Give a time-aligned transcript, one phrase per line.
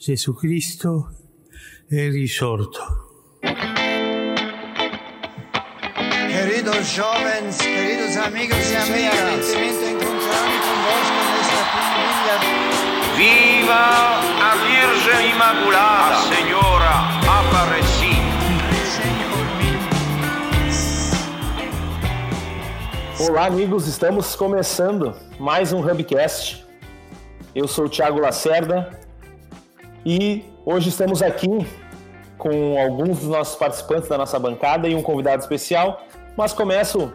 [0.00, 1.10] Jesucristo
[1.86, 2.80] è risorto.
[6.26, 12.36] Queridos jovens, queridos amigos e amigas, encontrarme convosco nesta família.
[13.14, 13.84] Viva
[14.40, 16.92] a Virgem Imaculada, a Senhora
[17.28, 18.30] Aparecida.
[23.18, 26.64] Olá, amigos, estamos começando mais um Hubcast.
[27.54, 29.09] Eu sou o Thiago Lacerda
[30.04, 31.66] e hoje estamos aqui
[32.38, 37.12] com alguns dos nossos participantes da nossa bancada e um convidado especial, mas começo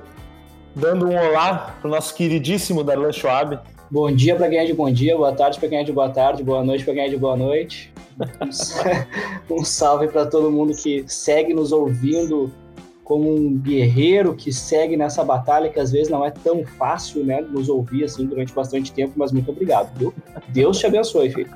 [0.75, 3.59] dando um olá para o nosso queridíssimo Darlan Schwab.
[3.89, 6.09] Bom dia para quem é de bom dia, boa tarde para quem é de boa
[6.09, 7.91] tarde, boa noite para quem é de boa noite.
[9.49, 12.51] um salve para todo mundo que segue nos ouvindo
[13.03, 17.41] como um guerreiro que segue nessa batalha que às vezes não é tão fácil, né,
[17.41, 20.13] nos ouvir assim durante bastante tempo, mas muito obrigado, viu?
[20.49, 21.51] Deus te abençoe, filho.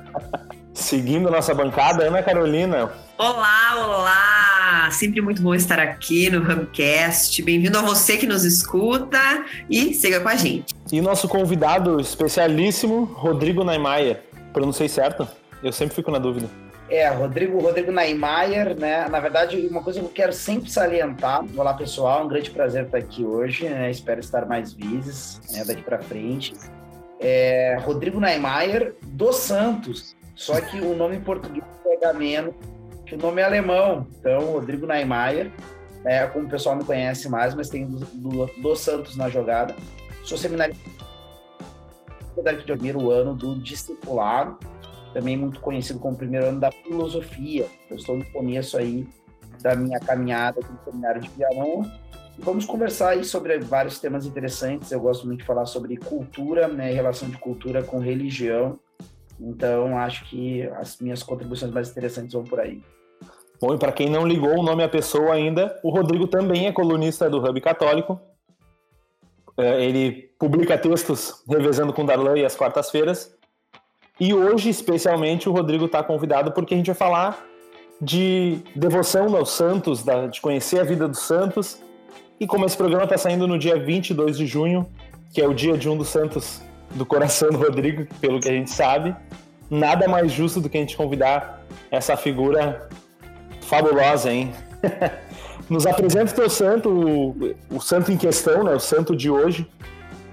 [0.72, 2.90] Seguindo nossa bancada, Ana Carolina.
[3.18, 4.90] Olá, olá!
[4.92, 7.42] Sempre muito bom estar aqui no Hubcast.
[7.42, 10.74] Bem-vindo a você que nos escuta e siga com a gente.
[10.92, 14.22] E nosso convidado especialíssimo, Rodrigo Naimaia.
[14.52, 15.28] Pronunciei certo?
[15.62, 16.48] Eu sempre fico na dúvida.
[16.88, 19.06] É, Rodrigo, Rodrigo Naimayer, né?
[19.08, 21.44] Na verdade, uma coisa que eu quero sempre salientar.
[21.56, 23.90] Olá, pessoal, um grande prazer estar aqui hoje, né?
[23.90, 25.64] Espero estar mais vezes né?
[25.64, 26.54] daqui para frente.
[27.20, 32.54] É, Rodrigo Naimayer dos Santos, só que o nome em português pega menos
[33.04, 34.06] que o nome é alemão.
[34.18, 35.52] Então, Rodrigo Naimayer,
[36.02, 39.76] é, como o pessoal não conhece mais, mas tem dos do, do Santos na jogada.
[40.24, 40.82] Sou seminarista
[42.56, 44.58] de primeiro ano do discipulado,
[45.12, 47.66] também muito conhecido como primeiro ano da filosofia.
[47.90, 49.06] Eu estou no começo aí
[49.60, 51.82] da minha caminhada no seminário de Piarão.
[52.38, 54.90] Vamos conversar aí sobre vários temas interessantes.
[54.90, 58.78] Eu gosto muito de falar sobre cultura, né, relação de cultura com religião
[59.40, 62.82] então, acho que as minhas contribuições mais interessantes vão por aí.
[63.60, 66.72] Bom, e para quem não ligou o nome à pessoa ainda, o Rodrigo também é
[66.72, 68.20] colunista do Hub Católico.
[69.56, 73.34] É, ele publica textos revezando com Darlan às quartas-feiras.
[74.18, 77.46] E hoje, especialmente, o Rodrigo está convidado porque a gente vai falar
[78.00, 81.82] de devoção aos santos, de conhecer a vida dos santos.
[82.38, 84.86] E como esse programa está saindo no dia 22 de junho,
[85.34, 86.62] que é o dia de um dos santos
[86.94, 89.14] do coração do Rodrigo, pelo que a gente sabe,
[89.70, 92.88] nada mais justo do que a gente convidar essa figura
[93.62, 94.52] fabulosa, hein?
[95.68, 98.74] Nos apresenta o teu santo, o, o, santo em questão, né?
[98.74, 99.68] O santo de hoje,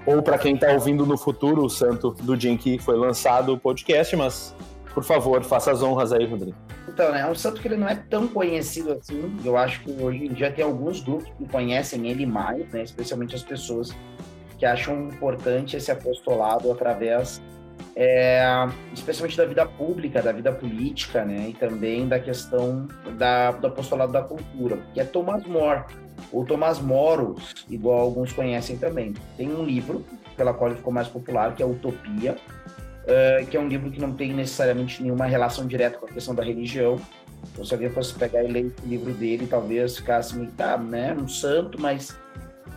[0.04, 3.52] ou para quem está ouvindo no futuro, o santo do dia em que foi lançado
[3.52, 4.52] o podcast, mas
[4.92, 6.56] por favor, faça as honras aí, Rodrigo.
[6.88, 9.36] Então, né, é um santo que ele não é tão conhecido assim.
[9.44, 12.82] Eu acho que hoje dia tem alguns grupos que conhecem ele mais, né?
[12.82, 13.94] Especialmente as pessoas
[14.58, 17.40] que acham importante esse apostolado através,
[17.94, 18.42] é,
[18.92, 24.12] especialmente da vida pública, da vida política, né, e também da questão da, do apostolado
[24.12, 25.84] da cultura, que é Thomas More,
[26.32, 29.14] ou Thomas Moros, igual alguns conhecem também.
[29.36, 30.04] Tem um livro
[30.36, 32.36] pela qual ele ficou mais popular, que é Utopia,
[33.04, 36.34] uh, que é um livro que não tem necessariamente nenhuma relação direta com a questão
[36.34, 37.00] da religião.
[37.52, 41.14] Então, se alguém fosse pegar e ler o livro dele, talvez ficasse meio, tá, né,
[41.14, 42.16] um santo, mas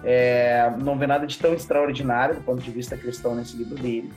[0.04, 4.12] é, não vê nada de tão extraordinário do ponto de vista cristão nesse livro dele.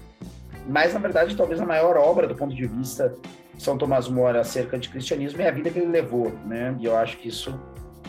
[0.66, 3.14] Mas, na verdade, talvez a maior obra do ponto de vista
[3.54, 6.74] de São Tomás Mora acerca de cristianismo é a vida que ele levou, né?
[6.80, 7.54] E eu acho que isso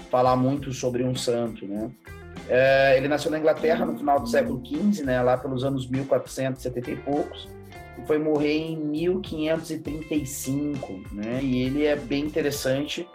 [0.09, 1.91] fala muito sobre um santo, né?
[2.47, 5.22] É, ele nasceu na Inglaterra no final do século XV, né?
[5.22, 7.50] Lá pelos anos 1470 e poucos.
[7.97, 11.40] E foi morrer em 1535, né?
[11.41, 13.06] E ele é bem interessante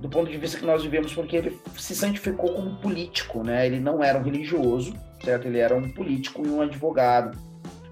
[0.00, 3.66] do ponto de vista que nós vivemos, porque ele se santificou como político, né?
[3.66, 5.46] Ele não era um religioso, certo?
[5.46, 7.38] Ele era um político e um advogado,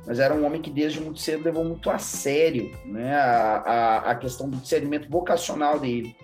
[0.07, 3.15] mas era um homem que desde muito cedo levou muito a sério, né?
[3.15, 6.15] A, a, a questão do discernimento vocacional dele.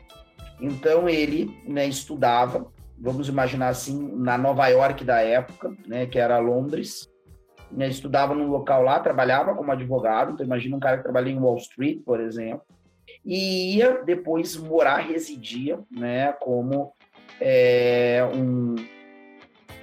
[0.60, 2.66] Então ele, né, estudava,
[2.98, 7.08] vamos imaginar assim, na Nova York da época, né, que era Londres,
[7.70, 10.32] né, estudava num local lá, trabalhava como advogado.
[10.32, 12.66] Então imagina um cara que trabalha em Wall Street, por exemplo
[13.28, 16.94] e ia depois morar, residia, né, como
[17.38, 18.74] é, um,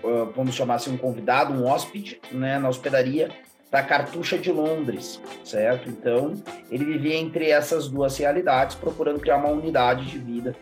[0.04, 3.30] uh, vamos chamar assim, um convidado, um hóspede, né, na hospedaria
[3.70, 5.90] da Cartucha de Londres, certo?
[5.90, 6.34] Então,
[6.72, 10.56] ele vivia entre essas duas realidades, procurando criar uma unidade de vida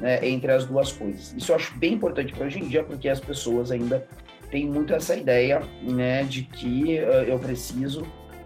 [0.00, 1.34] né, entre as duas coisas.
[1.36, 4.06] Isso eu acho bem importante para hoje em dia, porque as pessoas ainda
[4.50, 8.02] têm muito essa ideia né, de que uh, eu preciso?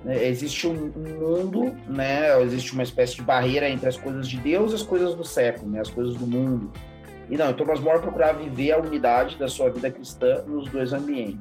[0.07, 2.41] Existe um, mundo, né?
[2.43, 5.71] Existe uma espécie de barreira entre as coisas de Deus e as coisas do século,
[5.71, 5.81] né?
[5.81, 6.71] As coisas do mundo.
[7.31, 11.41] E não, Thomas More procurava viver a unidade da sua vida cristã nos dois ambientes.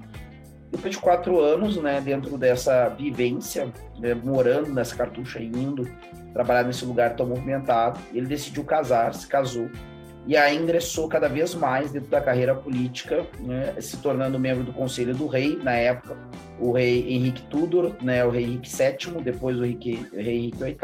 [0.71, 5.87] Depois de quatro anos, né, dentro dessa vivência, né, morando nessa cartucha indo
[6.33, 9.69] trabalhar nesse lugar tão movimentado, ele decidiu casar, se casou
[10.25, 14.71] e aí ingressou cada vez mais dentro da carreira política, né, se tornando membro do
[14.71, 16.17] Conselho do Rei, na época,
[16.59, 20.63] o rei Henrique Tudor, né, o rei Henrique VII, depois o, Henrique, o rei Henrique
[20.63, 20.77] VIII.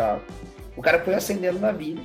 [0.75, 2.01] O cara foi ascendendo na vida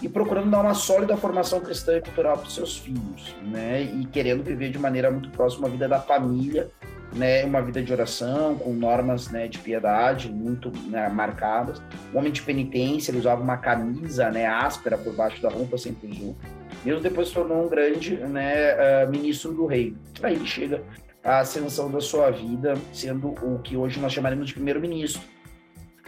[0.00, 4.06] e procurando dar uma sólida formação cristã e cultural para os seus filhos, né, e
[4.06, 6.70] querendo viver de maneira muito próxima à vida da família,
[7.14, 11.80] né, uma vida de oração, com normas né, de piedade muito né, marcadas.
[12.12, 16.10] Um homem de penitência, ele usava uma camisa né, áspera por baixo da roupa, sempre
[16.10, 16.36] usou.
[16.84, 19.94] Mesmo depois se tornou um grande né, uh, ministro do rei.
[20.22, 20.82] Aí ele chega
[21.22, 25.22] à ascensão da sua vida, sendo o que hoje nós chamaremos de primeiro-ministro.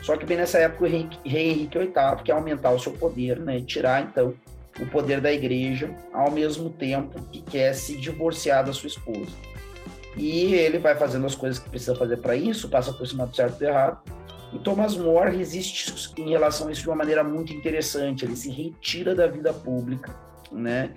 [0.02, 1.92] Só que bem nessa época o rei, rei Henrique VIII
[2.24, 4.34] quer aumentar o seu poder, né, tirar então
[4.78, 9.32] o poder da igreja, ao mesmo tempo que quer se divorciar da sua esposa.
[10.16, 13.36] E ele vai fazendo as coisas que precisa fazer para isso, passa por cima do
[13.36, 14.00] certo e do errado.
[14.52, 18.24] E Thomas More resiste em relação a isso de uma maneira muito interessante.
[18.24, 20.14] Ele se retira da vida pública,
[20.50, 20.94] né?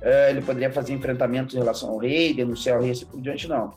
[0.00, 3.48] É, ele poderia fazer enfrentamentos em relação ao rei, denunciar o rei, assim por diante,
[3.48, 3.74] não.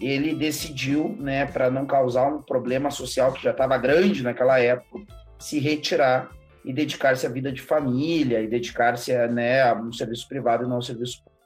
[0.00, 5.00] Ele decidiu, né, para não causar um problema social que já estava grande naquela época,
[5.38, 6.30] se retirar
[6.64, 10.76] e dedicar-se à vida de família e dedicar-se né, a um serviço privado e não
[10.76, 11.37] a um serviço público.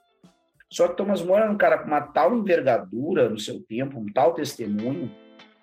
[0.73, 4.11] Só que Thomas More era um cara com uma tal envergadura no seu tempo, um
[4.11, 5.11] tal testemunho,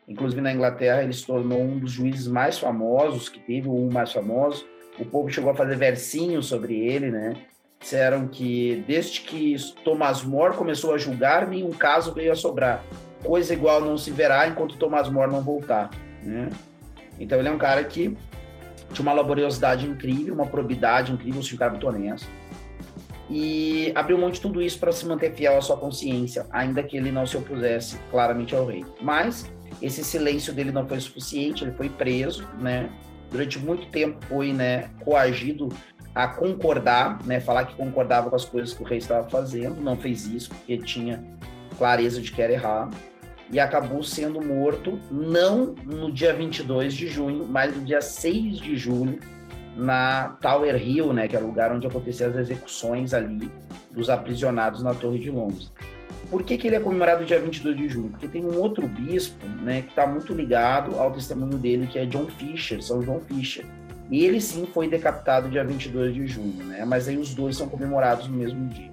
[0.07, 4.13] inclusive na Inglaterra ele se tornou um dos juízes mais famosos, que teve um mais
[4.13, 4.65] famoso.
[5.01, 7.35] O povo chegou a fazer versinhos sobre ele, né?
[7.81, 12.81] Disseram que desde que Thomas More começou a julgar, nenhum caso veio a sobrar.
[13.25, 15.91] Coisa igual não se verá enquanto Thomas More não voltar,
[16.23, 16.51] né?
[17.19, 18.17] Então ele é um cara que
[18.93, 22.29] tinha uma laboriosidade incrível, uma probidade incrível, um cara muito honesto
[23.31, 26.97] e abriu mão de tudo isso para se manter fiel à sua consciência, ainda que
[26.97, 28.85] ele não se opusesse claramente ao rei.
[29.01, 29.51] Mas
[29.81, 32.91] esse silêncio dele não foi suficiente, ele foi preso, né?
[33.31, 35.69] Durante muito tempo foi, né, coagido
[36.13, 39.97] a concordar, né, falar que concordava com as coisas que o rei estava fazendo, não
[39.97, 41.23] fez isso porque tinha
[41.79, 42.97] clareza de que era errado
[43.53, 48.77] e acabou sendo morto não no dia 22 de junho, mas no dia 6 de
[48.77, 49.21] julho
[49.77, 53.51] na Tower Hill, né, que é o lugar onde aconteciam as execuções ali
[53.91, 55.73] dos aprisionados na Torre de Londres.
[56.31, 58.11] Por que, que ele é comemorado dia 22 de junho?
[58.11, 62.07] Porque tem um outro bispo né, que está muito ligado ao testemunho dele, que é
[62.07, 63.67] John Fisher, São João Fisher.
[64.11, 66.85] E ele sim foi decapitado dia 22 de junho, né?
[66.85, 68.91] mas aí os dois são comemorados no mesmo dia.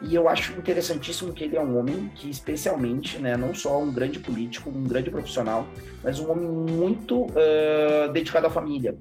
[0.00, 3.92] E eu acho interessantíssimo que ele é um homem que, especialmente, né, não só um
[3.92, 5.66] grande político, um grande profissional,
[6.04, 8.96] mas um homem muito uh, dedicado à família.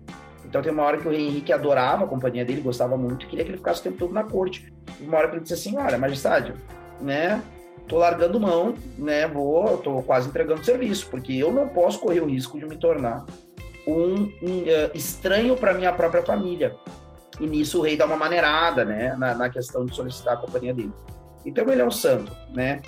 [0.48, 3.44] Então tem uma hora que o rei Henrique adorava a companhia dele, gostava muito, queria
[3.44, 4.74] que ele ficasse o tempo todo na corte.
[5.00, 6.54] E uma hora que ele disse assim, olha, majestade,
[7.02, 7.42] né,
[7.88, 12.26] tô largando mão, né, vou, tô quase entregando serviço, porque eu não posso correr o
[12.26, 13.26] risco de me tornar
[13.86, 16.76] um, um uh, estranho para minha própria família.
[17.40, 20.74] E nisso o rei dá uma maneirada, né, na, na questão de solicitar a companhia
[20.74, 20.94] dele.
[21.46, 22.82] Então ele é um santo, né,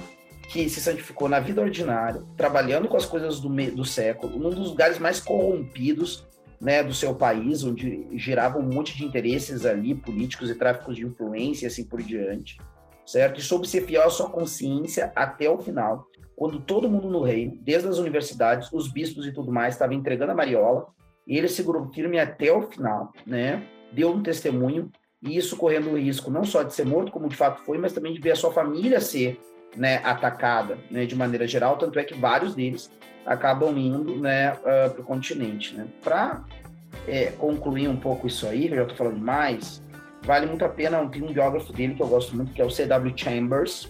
[0.49, 4.69] que se santificou na vida ordinária, trabalhando com as coisas do, do século, num dos
[4.69, 6.27] lugares mais corrompidos
[6.59, 11.05] né, do seu país, onde girava um monte de interesses ali, políticos e tráficos de
[11.05, 12.57] influência e assim por diante,
[13.05, 13.39] certo?
[13.39, 17.57] E soube ser fiel à sua consciência até o final, quando todo mundo no reino,
[17.61, 20.87] desde as universidades, os bispos e tudo mais, estava entregando a Mariola,
[21.27, 23.63] e ele segurou firme até o final, né?
[23.91, 24.91] Deu um testemunho,
[25.21, 27.93] e isso correndo o risco não só de ser morto, como de fato foi, mas
[27.93, 29.39] também de ver a sua família ser
[29.75, 32.89] né, atacada né, de maneira geral, tanto é que vários deles
[33.29, 35.75] acabam indo né, uh, ah, para o continente.
[35.75, 35.85] Né?
[36.03, 36.43] Para
[37.07, 39.83] é, concluir um pouco isso aí, eu já estou falando mais,
[40.23, 42.71] vale muito a pena, tem um biógrafo dele que eu gosto muito, que é o
[42.71, 43.13] C.W.
[43.15, 43.87] Chambers.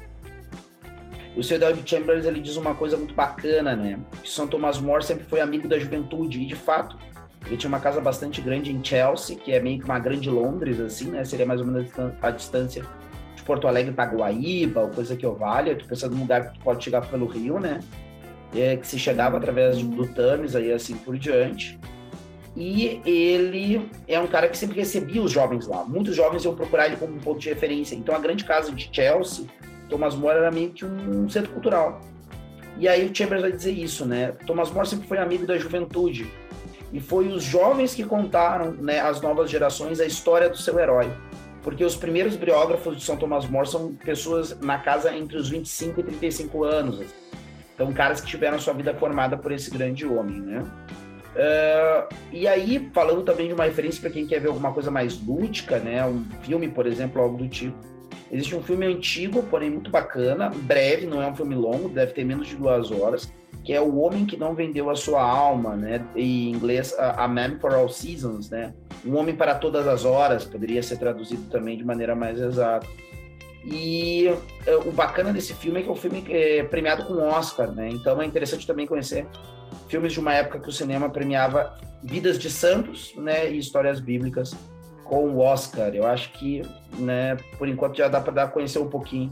[1.38, 1.81] O C.W.
[1.86, 3.98] Chambers ele diz uma coisa muito bacana, né?
[4.22, 6.98] Que São Thomas More sempre foi amigo da juventude, e de fato,
[7.46, 10.81] ele tinha uma casa bastante grande em Chelsea, que é meio que uma grande Londres,
[10.81, 11.24] assim, né?
[11.24, 11.89] Seria mais ou menos
[12.22, 12.84] a distância
[13.38, 15.77] de Porto Alegre para Guaíba, ou coisa que eu valha.
[15.77, 17.79] Tu pensando num lugar que tu pode chegar pelo Rio, né?
[18.56, 21.79] É, que se chegava através do Thames aí assim por diante.
[22.56, 25.86] E ele é um cara que sempre recebia os jovens lá.
[25.86, 27.96] Muitos jovens iam procurar ele como um ponto de referência.
[27.96, 29.46] Então a grande casa de Chelsea,
[29.88, 32.01] Thomas More era meio que um centro cultural.
[32.77, 34.34] E aí o Chambers vai dizer isso, né?
[34.46, 36.29] Thomas More sempre foi amigo da juventude.
[36.91, 41.12] E foi os jovens que contaram, né, às novas gerações a história do seu herói.
[41.62, 46.00] Porque os primeiros biógrafos de São Thomas More são pessoas na casa entre os 25
[46.00, 47.06] e 35 anos.
[47.79, 50.65] Então, caras que tiveram sua vida formada por esse grande homem, né?
[51.33, 55.17] Uh, e aí, falando também de uma referência para quem quer ver alguma coisa mais
[55.25, 56.05] lúdica, né?
[56.05, 57.77] Um filme, por exemplo, algo do tipo.
[58.29, 62.25] Existe um filme antigo, porém muito bacana, breve, não é um filme longo, deve ter
[62.25, 63.31] menos de duas horas,
[63.63, 66.05] que é O Homem que Não Vendeu a Sua Alma, né?
[66.17, 68.74] Em inglês, A Man for All Seasons, né?
[69.05, 72.86] Um Homem para Todas as Horas, poderia ser traduzido também de maneira mais exata.
[73.66, 74.28] E
[74.66, 77.89] é, o bacana desse filme é que é um filme é premiado com Oscar, né?
[77.89, 79.28] Então é interessante também conhecer
[79.88, 84.56] filmes de uma época que o cinema premiava vidas de santos, né, e histórias bíblicas
[85.04, 85.94] com o Oscar.
[85.94, 86.62] Eu acho que,
[86.98, 89.32] né, por enquanto já dá para conhecer um pouquinho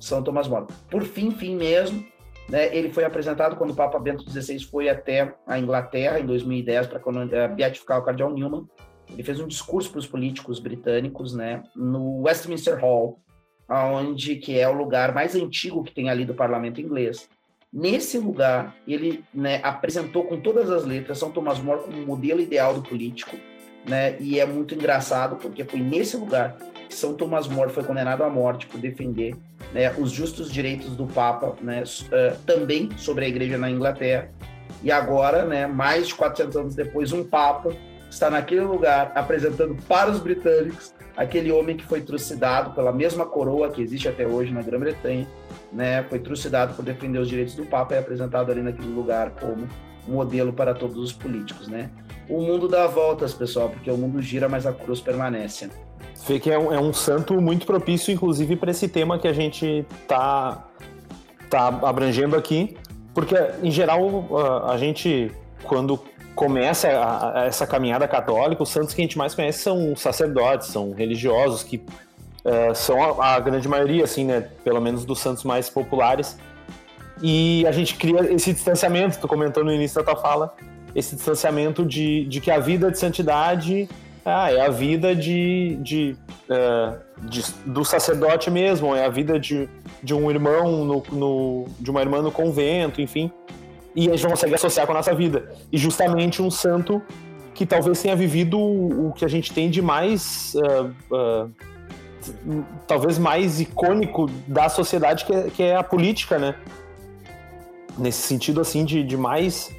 [0.00, 0.68] São Tomás Moro.
[0.90, 2.06] Por fim, fim mesmo,
[2.48, 6.86] né, ele foi apresentado quando o Papa Bento XVI foi até a Inglaterra em 2010
[6.86, 7.00] para
[7.32, 8.64] eh, beatificar o cardeal Newman.
[9.10, 13.20] Ele fez um discurso para os políticos britânicos, né, no Westminster Hall,
[13.68, 17.28] aonde que é o lugar mais antigo que tem ali do parlamento inglês.
[17.72, 22.40] Nesse lugar, ele né, apresentou com todas as letras São Tomás More como um modelo
[22.40, 23.36] ideal do político,
[23.86, 24.16] né?
[24.20, 26.56] E é muito engraçado porque foi nesse lugar
[26.88, 29.36] que São Tomás More foi condenado à morte por defender
[29.74, 31.82] né, os justos direitos do Papa, né?
[31.82, 34.30] Uh, também sobre a Igreja na Inglaterra.
[34.82, 37.74] E agora, né, mais de 400 anos depois, um Papa
[38.08, 43.70] está naquele lugar apresentando para os britânicos aquele homem que foi trucidado pela mesma coroa
[43.70, 45.26] que existe até hoje na Grã-Bretanha,
[45.72, 49.66] né, foi trucidado por defender os direitos do Papa e apresentado ali naquele lugar como
[50.06, 51.90] modelo para todos os políticos, né?
[52.28, 55.68] O mundo dá voltas, pessoal, porque o mundo gira, mas a cruz permanece.
[56.26, 59.32] Vê que é um, é um santo muito propício, inclusive, para esse tema que a
[59.32, 60.68] gente tá,
[61.50, 62.76] tá abrangendo aqui,
[63.14, 65.30] porque, em geral, a gente,
[65.64, 66.00] quando
[66.36, 70.68] começa a, a essa caminhada católica, os santos que a gente mais conhece são sacerdotes,
[70.68, 74.46] são religiosos, que uh, são a, a, grande maioria, assim, né?
[74.62, 76.38] Pelo menos dos santos mais populares.
[77.22, 80.54] E a gente cria esse distanciamento, tu comentou no início da tua fala,
[80.94, 83.88] esse distanciamento de, de que a vida de santidade
[84.22, 86.16] ah, é a vida de, de,
[86.50, 89.66] uh, de, do sacerdote mesmo, é a vida de,
[90.02, 93.32] de um irmão, no, no, de uma irmã no convento, enfim
[93.96, 95.50] e a gente não consegue associar com a nossa vida.
[95.72, 97.02] E justamente um santo
[97.54, 100.54] que talvez tenha vivido o que a gente tem de mais.
[100.54, 101.50] Uh, uh,
[102.86, 106.54] talvez mais icônico da sociedade, que é, que é, a política, né?
[107.96, 109.74] Nesse sentido, assim, de, de mais.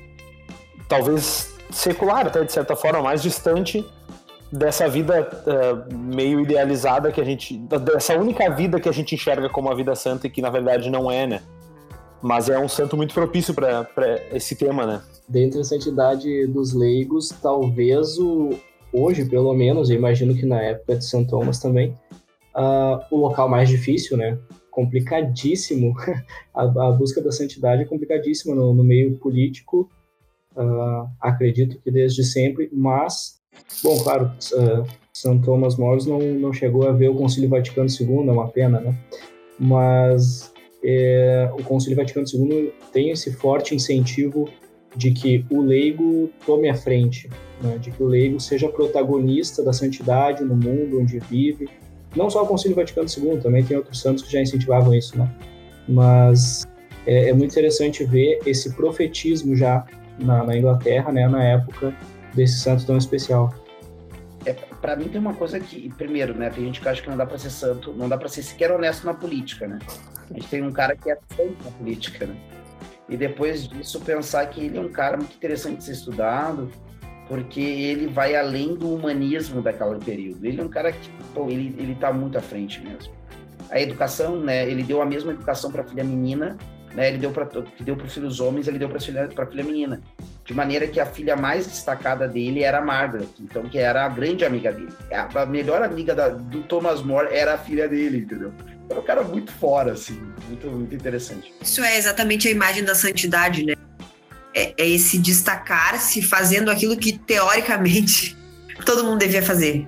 [0.89, 3.85] talvez secular, até de certa forma, mais distante
[4.51, 7.55] dessa vida uh, meio idealizada que a gente.
[7.57, 10.89] dessa única vida que a gente enxerga como a vida santa e que na verdade
[10.89, 11.41] não é, né?
[12.21, 13.87] Mas é um santo muito propício para
[14.31, 15.01] esse tema, né?
[15.27, 18.51] Dentre a santidade dos leigos, talvez o,
[18.91, 21.93] hoje, pelo menos, eu imagino que na época de São Thomas também,
[22.55, 24.37] uh, o local mais difícil, né?
[24.71, 25.93] Complicadíssimo.
[26.53, 29.89] a, a, busca da santidade é complicadíssima no, no meio político,
[30.55, 33.39] uh, acredito que desde sempre, mas,
[33.83, 38.29] bom, claro, uh, São Thomas More não, não chegou a ver o Concílio Vaticano II,
[38.29, 38.97] é uma pena, né?
[39.59, 40.53] Mas
[40.83, 44.49] é, o Conselho Vaticano II tem esse forte incentivo
[44.95, 47.29] de que o leigo tome a frente,
[47.61, 51.69] né, de que o leigo seja protagonista da santidade no mundo onde vive.
[52.15, 55.29] Não só o Conselho Vaticano II, também tem outros santos que já incentivavam isso, né?
[55.87, 56.67] Mas
[57.05, 59.85] é, é muito interessante ver esse profetismo já
[60.19, 61.93] na, na, Inglaterra, né, na época
[62.33, 63.53] desse santo tão especial.
[64.81, 67.25] Para mim tem uma coisa que, primeiro, né, tem gente que acha que não dá
[67.25, 69.79] para ser santo, não dá para ser sequer honesto na política, né?
[70.29, 72.35] A gente tem um cara que é santo na política, né?
[73.09, 76.69] E depois disso pensar que ele é um cara muito interessante de ser estudado,
[77.27, 80.45] porque ele vai além do humanismo daquele período.
[80.45, 83.13] Ele é um cara que, pô, ele, ele tá muito à frente mesmo.
[83.69, 86.57] A educação, né, ele deu a mesma educação para a filha menina,
[86.93, 89.63] né, ele deu para que deu para os filhos homens, ele deu para filha, filha
[89.63, 90.01] menina.
[90.47, 94.09] De maneira que a filha mais destacada dele era a Margaret, então que era a
[94.09, 94.93] grande amiga dele.
[95.11, 98.53] A, melhor amiga da, do Thomas More era a filha dele, entendeu?
[98.89, 101.53] é um cara muito fora, assim, muito, muito interessante.
[101.61, 103.73] Isso é exatamente a imagem da santidade, né?
[104.55, 108.37] É, é esse destacar-se fazendo aquilo que, teoricamente,
[108.85, 109.85] todo mundo devia fazer.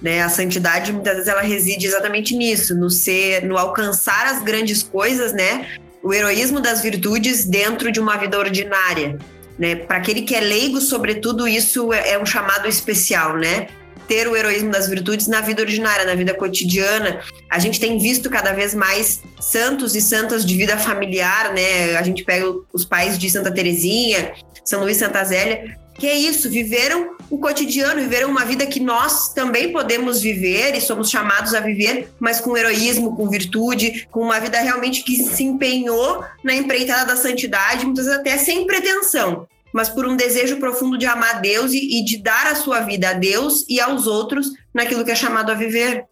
[0.00, 0.22] Né?
[0.22, 5.32] A santidade, muitas vezes, ela reside exatamente nisso, no ser, no alcançar as grandes coisas,
[5.32, 5.66] né?
[6.02, 9.18] O heroísmo das virtudes dentro de uma vida ordinária.
[9.58, 9.76] Né?
[9.76, 13.68] Para aquele que é leigo, sobretudo, isso é, é um chamado especial, né?
[14.06, 17.20] ter o heroísmo das virtudes na vida ordinária, na vida cotidiana.
[17.50, 21.96] A gente tem visto cada vez mais santos e santas de vida familiar, né?
[21.96, 24.32] A gente pega os pais de Santa Terezinha,
[24.64, 29.32] São Luís Santa Zélia, que é isso, viveram o cotidiano, viveram uma vida que nós
[29.32, 34.38] também podemos viver e somos chamados a viver, mas com heroísmo, com virtude, com uma
[34.38, 39.90] vida realmente que se empenhou na empreitada da santidade, muitas vezes até sem pretensão mas
[39.90, 43.12] por um desejo profundo de amar Deus e, e de dar a sua vida a
[43.12, 46.06] Deus e aos outros naquilo que é chamado a viver.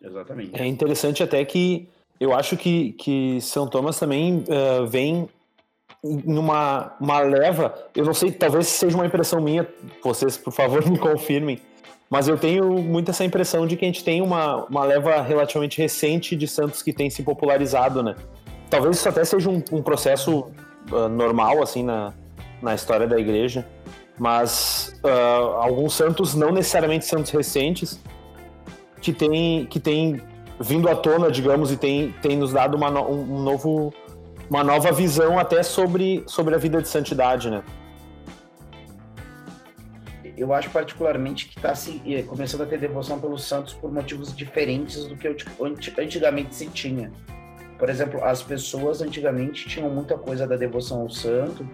[0.00, 0.58] Exatamente.
[0.58, 1.86] É interessante até que
[2.18, 5.28] eu acho que, que São Thomas também uh, vem
[6.02, 9.66] numa uma leva, eu não sei, talvez seja uma impressão minha,
[10.02, 11.60] vocês por favor me confirmem,
[12.10, 15.78] mas eu tenho muito essa impressão de que a gente tem uma, uma leva relativamente
[15.78, 18.16] recente de santos que tem se popularizado, né?
[18.68, 20.46] Talvez isso até seja um, um processo
[20.90, 22.12] uh, normal, assim, na,
[22.60, 23.66] na história da igreja,
[24.18, 27.98] mas uh, alguns santos, não necessariamente santos recentes,
[29.00, 30.20] que tem, que tem
[30.60, 33.92] vindo à tona, digamos, e tem, tem nos dado uma, um novo,
[34.52, 37.62] uma nova visão até sobre, sobre a vida de santidade, né?
[40.36, 44.36] Eu acho particularmente que está se eh, começando a ter devoção pelos santos por motivos
[44.36, 45.26] diferentes do que
[45.98, 47.10] antigamente se tinha.
[47.78, 51.66] Por exemplo, as pessoas antigamente tinham muita coisa da devoção ao santo,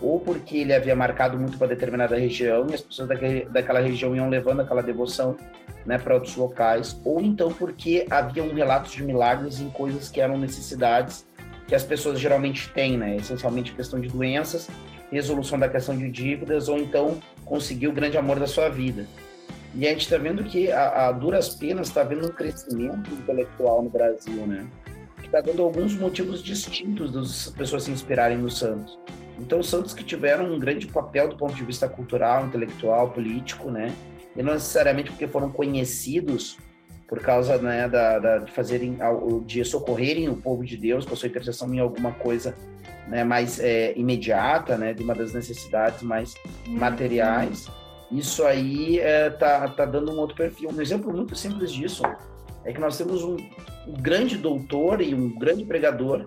[0.00, 3.08] ou porque ele havia marcado muito para determinada região e as pessoas
[3.50, 5.36] daquela região iam levando aquela devoção
[5.84, 10.38] né, para outros locais, ou então porque haviam relatos de milagres em coisas que eram
[10.38, 11.26] necessidades
[11.66, 13.16] que as pessoas geralmente têm, né?
[13.16, 14.68] essencialmente questão de doenças,
[15.10, 19.06] resolução da questão de dívidas, ou então conseguir o grande amor da sua vida.
[19.74, 23.82] E a gente está vendo que a, a duras penas está vendo um crescimento intelectual
[23.82, 24.66] no Brasil, né?
[25.18, 28.96] Que está dando alguns motivos distintos das pessoas se inspirarem nos santos.
[29.36, 33.92] Então, santos que tiveram um grande papel do ponto de vista cultural, intelectual, político, né?
[34.36, 36.56] E não necessariamente porque foram conhecidos
[37.08, 38.98] por causa né, da, da, de fazerem,
[39.44, 42.54] de socorrerem o povo de Deus com a sua intercessão em alguma coisa
[43.08, 46.34] né, mais é, imediata, né, de uma das necessidades mais
[46.66, 46.76] uhum.
[46.78, 47.68] materiais.
[48.10, 50.70] Isso aí é, tá, tá dando um outro perfil.
[50.70, 52.02] Um exemplo muito simples disso
[52.64, 53.36] é que nós temos um,
[53.86, 56.26] um grande doutor e um grande pregador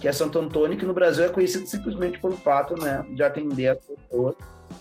[0.00, 3.68] que é Santo Antônio, que no Brasil é conhecido simplesmente pelo fato né, de atender
[3.68, 4.34] a pessoas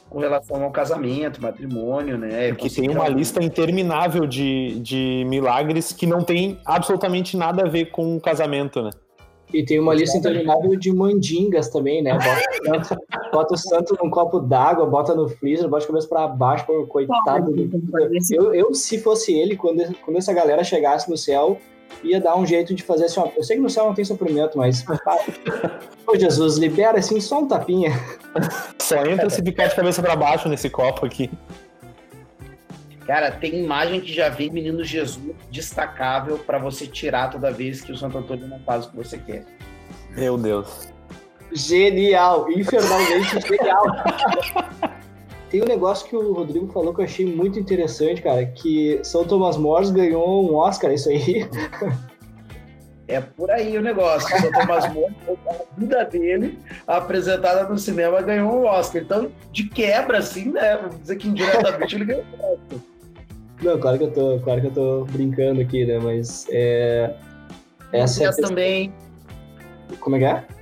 [0.10, 2.54] com relação ao casamento, matrimônio, né?
[2.54, 7.86] Que tem uma lista interminável de, de milagres que não tem absolutamente nada a ver
[7.92, 8.92] com o casamento, né?
[9.54, 12.14] E tem uma lista interminável de mandingas também, né?
[12.14, 13.02] Bota o santo,
[13.32, 17.54] bota o santo num copo d'água, bota no freezer, bota a cabeça pra baixo, coitado.
[18.32, 21.58] Eu, eu, se fosse ele, quando, quando essa galera chegasse no céu,
[22.04, 24.06] ia dar um jeito de fazer assim, ó, eu sei que no céu não tem
[24.06, 24.86] sofrimento, mas
[26.08, 27.92] ô Jesus, libera assim só um tapinha.
[28.80, 31.30] Só entra se ficar de cabeça para baixo nesse copo aqui.
[33.06, 37.92] Cara, tem imagem que já vem menino Jesus destacável para você tirar toda vez que
[37.92, 39.46] o Santo Antônio não faz o que você quer.
[40.12, 40.90] Meu Deus.
[41.52, 43.86] Genial, infernalmente genial.
[45.50, 49.24] Tem um negócio que o Rodrigo falou que eu achei muito interessante, cara, que São
[49.24, 51.48] Thomas More ganhou um Oscar, isso aí.
[53.08, 54.28] É por aí o negócio.
[54.40, 55.14] São Thomas More,
[55.48, 59.02] a vida dele, apresentada no cinema, ganhou um Oscar.
[59.02, 60.78] Então, de quebra, assim, né?
[60.78, 62.80] Vamos dizer que indiretamente ele ganhou um Oscar.
[63.62, 66.00] Não, claro que eu tô, claro que eu tô brincando aqui, né?
[66.00, 67.14] Mas é.
[67.94, 68.92] Essa é também.
[70.00, 70.55] Como é que é?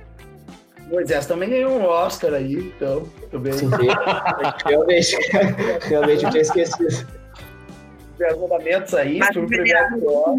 [0.90, 3.52] Moisés também ganhou um Oscar aí, então, também.
[3.52, 3.70] Sim,
[4.66, 5.16] realmente,
[5.82, 7.06] realmente eu tinha esquecido.
[8.16, 10.36] Os aí, Mas Ele ganhou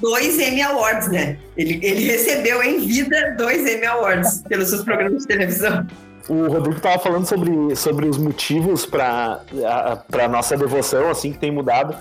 [0.00, 1.36] dois Emmy Awards, né?
[1.56, 5.86] Ele, ele recebeu em vida dois Emmy Awards pelos seus programas de televisão.
[6.28, 9.40] O Rodrigo estava falando sobre, sobre os motivos para
[10.12, 11.96] a nossa devoção, assim, que tem mudado.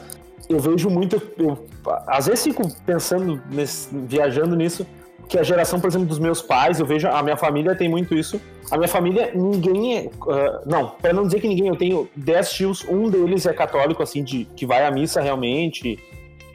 [0.47, 1.65] Eu vejo muito, eu,
[2.05, 4.85] às vezes fico pensando, nesse, viajando nisso,
[5.27, 8.15] que a geração, por exemplo, dos meus pais, eu vejo, a minha família tem muito
[8.15, 8.39] isso.
[8.71, 10.01] A minha família, ninguém é.
[10.05, 14.01] Uh, não, para não dizer que ninguém, eu tenho 10 tios, um deles é católico,
[14.01, 15.99] assim, de que vai à missa realmente.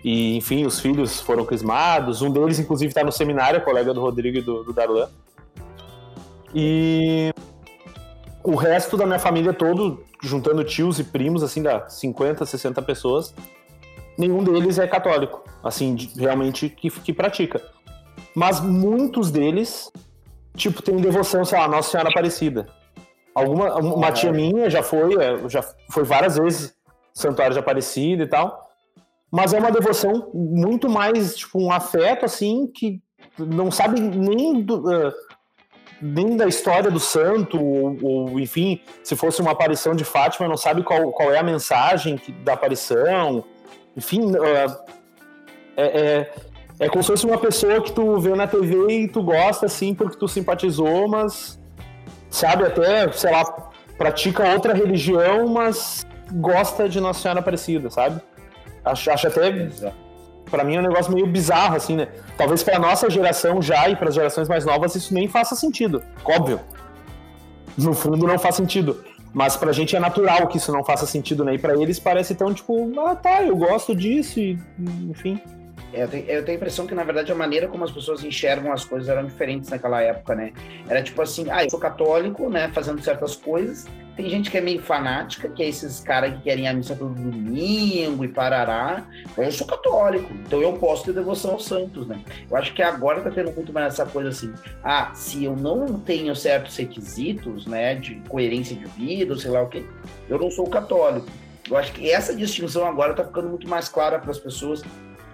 [0.04, 2.22] E, enfim, os filhos foram crismados.
[2.22, 5.08] Um deles, inclusive, está no seminário, colega do Rodrigo e do, do Darlan.
[6.54, 7.32] E
[8.42, 13.34] o resto da minha família todo, juntando tios e primos, assim, dá 50, 60 pessoas,
[14.18, 17.62] nenhum deles é católico, assim, de, realmente que, que pratica.
[18.34, 19.90] Mas muitos deles,
[20.56, 22.66] tipo, tem devoção, sei lá, Nossa Senhora Aparecida.
[23.34, 26.74] Alguma, uma tia minha já foi, é, já foi várias vezes
[27.14, 28.70] Santuário de Aparecida e tal.
[29.30, 33.00] Mas é uma devoção muito mais, tipo, um afeto, assim, que
[33.38, 35.12] não sabe nem do, uh,
[36.00, 40.56] nem da história do santo, ou, ou, enfim, se fosse uma aparição de Fátima, não
[40.56, 43.42] sabe qual, qual é a mensagem que, da aparição.
[43.96, 44.92] Enfim, uh,
[45.76, 46.34] é, é,
[46.82, 49.94] é como se fosse uma pessoa que tu vê na TV e tu gosta, assim,
[49.94, 51.60] porque tu simpatizou, mas
[52.28, 53.44] sabe, até, sei lá,
[53.96, 58.20] pratica outra religião, mas gosta de Nossa Senhora Aparecida, sabe?
[58.84, 59.70] Acho, acho até.
[60.50, 62.08] Para mim é um negócio meio bizarro, assim, né?
[62.36, 66.02] Talvez para nossa geração já e para as gerações mais novas isso nem faça sentido.
[66.24, 66.60] Óbvio.
[67.78, 69.04] No fundo não faz sentido.
[69.32, 71.54] Mas pra gente é natural que isso não faça sentido, né?
[71.54, 74.58] E pra eles parece tão tipo, ah tá, eu gosto disso, e
[75.08, 75.40] enfim.
[75.92, 78.72] Eu tenho, eu tenho a impressão que, na verdade, a maneira como as pessoas enxergam
[78.72, 80.52] as coisas eram diferentes naquela época, né?
[80.88, 83.86] Era tipo assim, ah, eu sou católico, né, fazendo certas coisas.
[84.16, 87.14] Tem gente que é meio fanática, que é esses caras que querem a missa todo
[87.14, 89.04] domingo e parará.
[89.36, 92.20] Eu sou católico, então eu posso ter devoção aos santos, né?
[92.50, 94.52] Eu acho que agora tá tendo muito mais essa coisa assim,
[94.82, 99.68] ah, se eu não tenho certos requisitos, né, de coerência de vida, sei lá o
[99.68, 99.84] quê,
[100.28, 101.26] eu não sou católico.
[101.70, 104.82] Eu acho que essa distinção agora tá ficando muito mais clara para as pessoas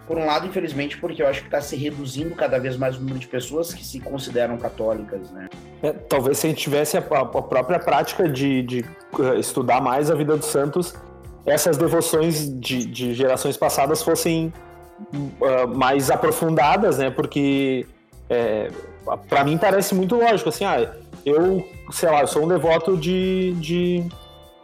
[0.09, 3.01] por um lado, infelizmente, porque eu acho que está se reduzindo cada vez mais o
[3.01, 5.49] número de pessoas que se consideram católicas, né?
[5.83, 8.85] É, talvez se a gente tivesse a, a própria prática de, de,
[9.21, 10.95] eh, estudar mais a vida dos santos,
[11.45, 14.53] essas devoções de, de gerações passadas fossem
[15.13, 17.11] uh, mais aprofundadas, né?
[17.11, 17.87] Porque
[18.31, 18.71] é,
[19.29, 20.91] para mim parece muito lógico, assim, ah,
[21.25, 24.05] eu, sei lá, eu sou um devoto de, de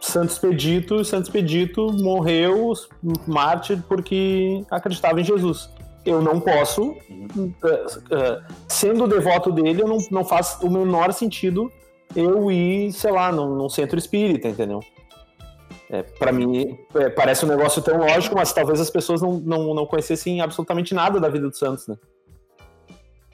[0.05, 2.73] Santos Expedito, Santos Expedito morreu
[3.25, 5.69] mártir porque acreditava em Jesus.
[6.05, 11.71] Eu não posso, uh, uh, sendo devoto dele, eu não, não faz o menor sentido
[12.15, 14.79] eu ir, sei lá, num, num centro espírita, entendeu?
[15.89, 19.73] É, para mim, é, parece um negócio tão lógico, mas talvez as pessoas não, não,
[19.73, 21.95] não conhecessem absolutamente nada da vida do Santos, né?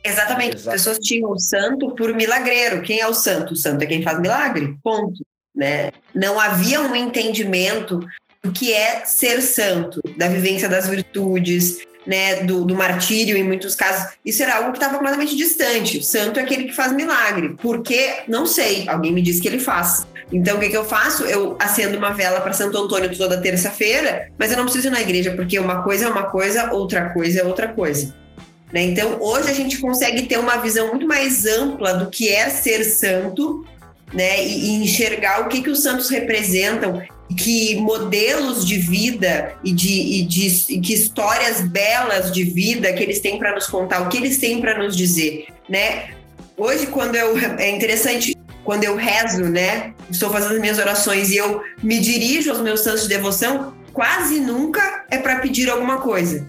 [0.03, 0.55] Exatamente.
[0.55, 0.69] Exato.
[0.69, 2.81] As pessoas tinham o santo por milagreiro.
[2.81, 3.53] Quem é o santo?
[3.53, 4.75] O santo é quem faz milagre.
[4.81, 5.21] Ponto
[5.55, 5.91] né?
[6.13, 7.99] Não havia um entendimento
[8.43, 13.75] do que é ser santo, da vivência das virtudes, né, do, do martírio em muitos
[13.75, 14.13] casos.
[14.25, 16.03] Isso era algo que estava completamente distante.
[16.03, 17.55] Santo é aquele que faz milagre.
[17.61, 18.23] Por quê?
[18.27, 18.87] Não sei.
[18.87, 20.07] Alguém me disse que ele faz.
[20.31, 21.23] Então, o que, que eu faço?
[21.25, 25.01] Eu acendo uma vela para Santo Antônio toda terça-feira, mas eu não preciso ir na
[25.01, 28.15] igreja, porque uma coisa é uma coisa, outra coisa é outra coisa.
[28.71, 28.83] Né?
[28.83, 32.83] Então, hoje a gente consegue ter uma visão muito mais ampla do que é ser
[32.85, 33.65] santo
[34.13, 34.43] né?
[34.43, 37.01] E, e enxergar o que, que os santos representam,
[37.37, 43.01] que modelos de vida e de, e de e que histórias belas de vida que
[43.01, 46.09] eles têm para nos contar, o que eles têm para nos dizer, né?
[46.57, 49.93] Hoje, quando eu é interessante quando eu rezo, né?
[50.09, 54.39] Estou fazendo as minhas orações e eu me dirijo aos meus santos de devoção, quase
[54.39, 56.47] nunca é para pedir alguma coisa.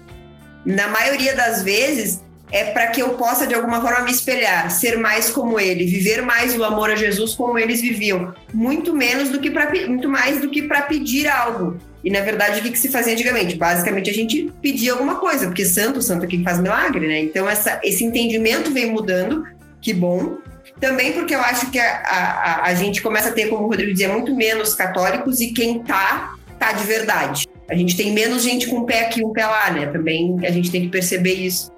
[0.64, 2.20] Na maioria das vezes
[2.52, 6.20] é para que eu possa de alguma forma me espelhar, ser mais como ele, viver
[6.20, 10.40] mais o amor a Jesus como eles viviam, muito menos do que para muito mais
[10.40, 11.78] do que para pedir algo.
[12.04, 13.56] E na verdade o que, que, se fazia antigamente?
[13.56, 17.20] Basicamente a gente pedia alguma coisa, porque santo, santo é quem faz milagre, né?
[17.20, 19.46] Então essa, esse entendimento vem mudando,
[19.80, 20.36] que bom.
[20.78, 23.92] Também porque eu acho que a, a, a gente começa a ter, como o Rodrigo
[23.92, 27.46] dizia, muito menos católicos e quem tá, tá de verdade.
[27.70, 29.86] A gente tem menos gente com um pé aqui, um pé lá, né?
[29.86, 31.70] Também a gente tem que perceber isso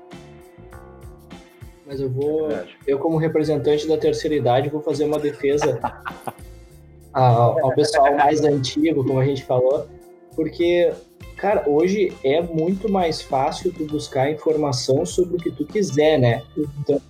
[1.95, 2.49] mas eu vou,
[2.87, 5.81] eu como representante da terceira idade, vou fazer uma defesa
[7.13, 9.87] ao, ao pessoal mais antigo, como a gente falou,
[10.35, 10.93] porque,
[11.37, 16.43] cara, hoje é muito mais fácil tu buscar informação sobre o que tu quiser, né?
[16.81, 17.01] Então,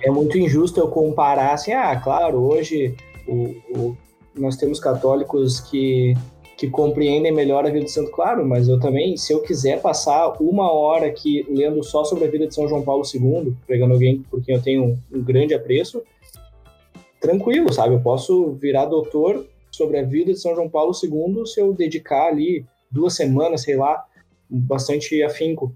[0.00, 2.94] é muito injusto eu comparar assim, ah, claro, hoje
[3.26, 3.96] o, o,
[4.32, 6.14] nós temos católicos que
[6.58, 10.34] que compreendem melhor a vida de Santo Claro, mas eu também, se eu quiser passar
[10.42, 14.24] uma hora aqui lendo só sobre a vida de São João Paulo II, pregando alguém
[14.28, 16.02] por quem eu tenho um, grande apreço,
[17.20, 17.94] tranquilo, sabe?
[17.94, 22.26] Eu posso virar doutor sobre a vida de São João Paulo II se eu dedicar
[22.26, 24.04] ali duas semanas, sei lá,
[24.50, 25.72] bastante afinco.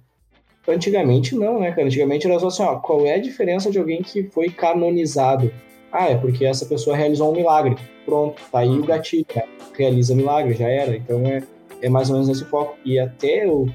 [0.67, 1.73] Antigamente não, né?
[1.79, 5.53] Antigamente era só assim, ó, qual é a diferença de alguém que foi canonizado?
[5.93, 7.77] Ah, é porque essa pessoa realizou um milagre.
[8.07, 9.43] Pronto, tá aí o gatilho, né?
[9.77, 10.97] Realiza milagre, já era.
[10.97, 11.43] Então é,
[11.83, 12.77] é mais ou menos nesse foco.
[12.85, 13.69] E até eu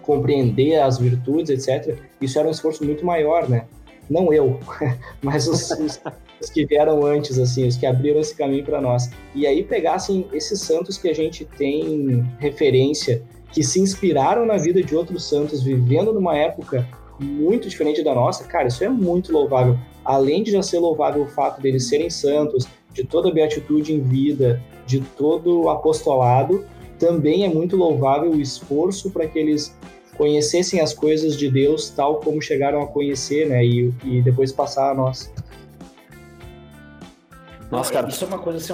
[0.00, 3.66] compreender as virtudes, etc., isso era um esforço muito maior, né?
[4.08, 4.60] Não eu,
[5.22, 6.00] mas os, os,
[6.40, 9.10] os, que vieram antes, assim, os que abriram esse caminho para nós.
[9.34, 14.82] E aí pegassem esses santos que a gente tem referência, que se inspiraram na vida
[14.82, 16.86] de outros santos, vivendo numa época
[17.18, 19.78] muito diferente da nossa, cara, isso é muito louvável.
[20.04, 24.00] Além de já ser louvável o fato deles serem santos, de toda a beatitude em
[24.00, 26.64] vida, de todo o apostolado,
[26.98, 29.76] também é muito louvável o esforço para que eles
[30.16, 33.64] conhecessem as coisas de Deus tal como chegaram a conhecer, né?
[33.64, 35.32] E, e depois passar a nós.
[37.70, 38.72] Nossa, cara, isso é uma coisa assim,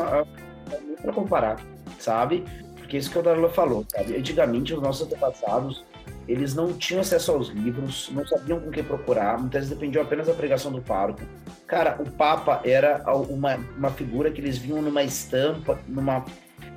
[1.01, 1.64] para comparar,
[1.99, 2.45] sabe?
[2.77, 4.16] Porque isso que o Darla falou, sabe?
[4.16, 5.85] Antigamente, os nossos antepassados,
[6.31, 10.05] eles não tinham acesso aos livros, não sabiam com o que procurar, muitas vezes dependiam
[10.05, 11.21] apenas da pregação do pároco.
[11.66, 16.25] Cara, o Papa era uma, uma figura que eles viam numa estampa, numa.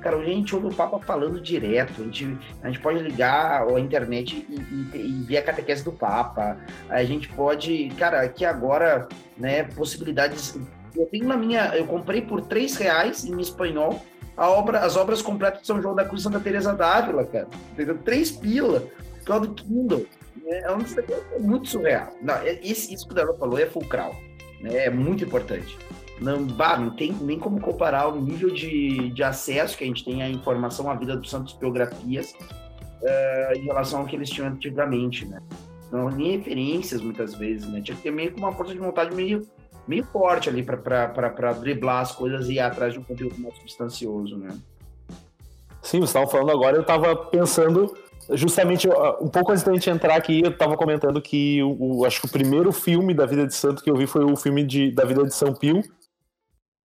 [0.00, 3.80] Cara, a gente ouve o Papa falando direto, a gente, a gente pode ligar a
[3.80, 6.58] internet e, e, e ver a catequese do Papa,
[6.90, 10.58] a gente pode, cara, aqui agora, né, possibilidades
[10.96, 14.02] Eu tenho na minha, eu comprei por três reais em espanhol
[14.36, 17.46] obra, as obras completas de São João da Cruz e Santa Teresa d'Ávila, cara.
[17.72, 17.96] Entendeu?
[17.98, 18.82] Três pila,
[19.24, 20.06] causa do Kindle.
[20.46, 22.12] É, um é muito surreal.
[22.20, 24.14] Não, é, esse, isso que o Darlan falou é fulcral.
[24.60, 24.86] Né?
[24.86, 25.76] É muito importante.
[26.20, 30.04] Não, bah, não tem nem como comparar o nível de, de acesso que a gente
[30.04, 34.48] tem à informação, à vida dos santos biografias, uh, em relação ao que eles tinham
[34.48, 35.40] antigamente, né?
[35.90, 37.80] Não, nem referências, muitas vezes, né?
[37.80, 39.42] Tinha que ter meio que uma força de vontade meio,
[39.88, 44.36] meio forte ali para driblar as coisas e ir atrás de um conteúdo mais substancioso,
[44.36, 44.56] né?
[45.82, 47.94] Sim, você estava falando agora, eu estava pensando
[48.30, 48.88] justamente
[49.20, 52.26] um pouco antes da gente entrar aqui, eu estava comentando que o, o, acho que
[52.26, 55.04] o primeiro filme da vida de santo que eu vi foi o filme de, da
[55.04, 55.82] vida de São Pio,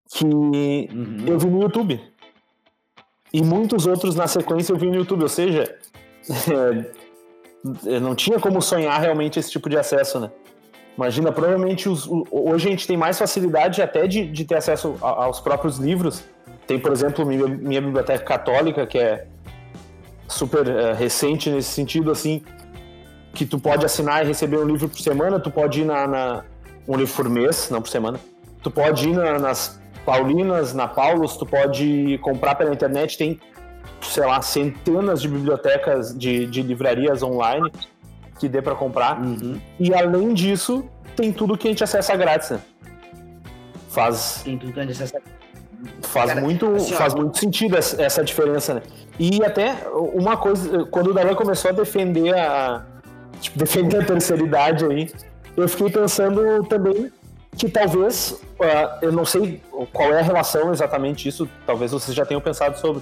[0.10, 1.26] que uhum.
[1.28, 2.02] eu vi no YouTube.
[3.34, 5.64] E muitos outros na sequência eu vi no YouTube, ou seja,
[7.86, 10.32] é, não tinha como sonhar realmente esse tipo de acesso, né?
[10.98, 15.40] Imagina, provavelmente os, hoje a gente tem mais facilidade até de, de ter acesso aos
[15.40, 16.24] próprios livros.
[16.66, 19.28] Tem, por exemplo, minha, minha biblioteca católica, que é
[20.28, 22.44] super é, recente nesse sentido, assim,
[23.34, 26.44] que tu pode assinar e receber um livro por semana, tu pode ir na, na
[26.88, 28.20] um livro por mês, não por semana.
[28.64, 33.40] Tu pode ir na, nas Paulinas, na Paulus, tu pode comprar pela internet, tem,
[34.02, 37.72] sei lá, centenas de bibliotecas de, de livrarias online
[38.40, 39.20] que dê para comprar.
[39.20, 39.60] Uhum.
[39.80, 40.86] E além disso,
[41.16, 42.62] tem tudo que a gente acessa grátis, né?
[43.90, 44.42] Faz.
[44.44, 45.22] Tem tudo que a gente acessa
[46.02, 48.82] Faz, Cara, muito, assim, faz muito sentido essa, essa, diferença, né?
[49.20, 49.76] E até
[50.14, 52.84] uma coisa, quando o Darlan começou a defender a.
[53.40, 55.12] Tipo, defender a terceira idade aí,
[55.56, 57.12] eu fiquei pensando também
[57.56, 59.62] que talvez, uh, eu não sei
[59.94, 63.02] qual é a relação exatamente isso, talvez vocês já tenham pensado sobre,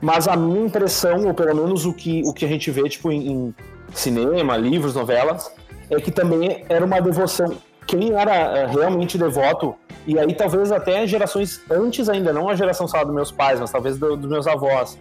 [0.00, 3.10] mas a minha impressão, ou pelo menos o que, o que a gente vê tipo,
[3.10, 3.54] em, em
[3.92, 5.50] cinema, livros, novelas,
[5.90, 7.56] é que também era uma devoção.
[7.86, 9.74] Quem era uh, realmente devoto,
[10.06, 13.70] e aí talvez até gerações antes ainda, não a geração só dos meus pais, mas
[13.70, 14.98] talvez do, dos meus avós,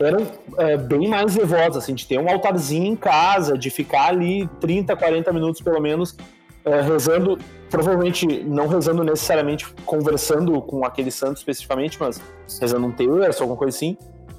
[0.00, 4.48] eram uh, bem mais devotos, assim, de ter um altarzinho em casa, de ficar ali
[4.60, 6.16] 30, 40 minutos pelo menos
[6.64, 12.22] é, rezando, provavelmente não rezando necessariamente conversando com aquele santo especificamente, mas
[12.60, 13.96] rezando um terço, alguma coisa assim.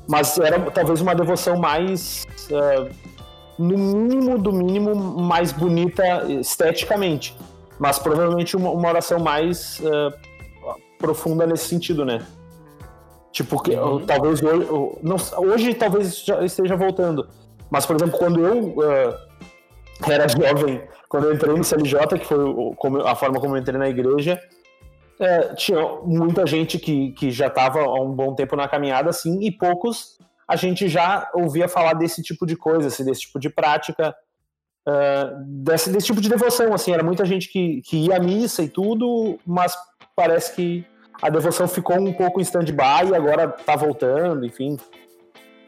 [0.07, 2.89] Mas era talvez uma devoção mais, uh,
[3.57, 7.37] no mínimo do mínimo, mais bonita esteticamente.
[7.83, 10.13] Mas provavelmente uma, uma oração mais uh,
[10.97, 12.25] profunda nesse sentido, né?
[13.29, 14.05] Tipo, que, uhum.
[14.05, 14.69] talvez hoje,
[15.03, 15.17] não,
[15.49, 17.27] hoje talvez já esteja voltando.
[17.69, 19.13] Mas, por exemplo, quando eu uh,
[20.09, 22.39] era jovem quando eu entrei no CLJ, que foi
[23.05, 24.41] a forma como eu entrei na igreja,
[25.19, 29.41] é, tinha muita gente que, que já estava há um bom tempo na caminhada, assim,
[29.41, 30.17] e poucos
[30.47, 34.15] a gente já ouvia falar desse tipo de coisa, assim, desse tipo de prática,
[34.87, 38.63] uh, desse, desse tipo de devoção, assim, era muita gente que, que ia à missa
[38.63, 39.75] e tudo, mas
[40.15, 40.85] parece que
[41.21, 44.77] a devoção ficou um pouco em stand-by e agora está voltando, enfim.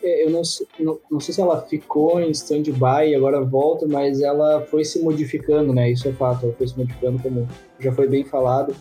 [0.04, 0.41] É, eu não,
[0.80, 5.01] não, não sei se ela ficou em stand-by e agora volta, mas ela foi se
[5.01, 5.89] modificando, né?
[5.89, 7.47] Isso é fato, ela foi se modificando, como
[7.80, 8.75] já foi bem falado.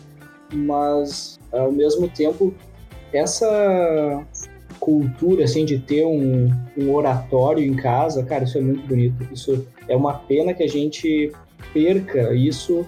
[0.53, 2.53] Mas, ao mesmo tempo,
[3.11, 4.23] essa
[4.79, 9.27] cultura, assim, de ter um, um oratório em casa, cara, isso é muito bonito.
[9.31, 11.31] Isso é uma pena que a gente
[11.73, 12.85] perca isso,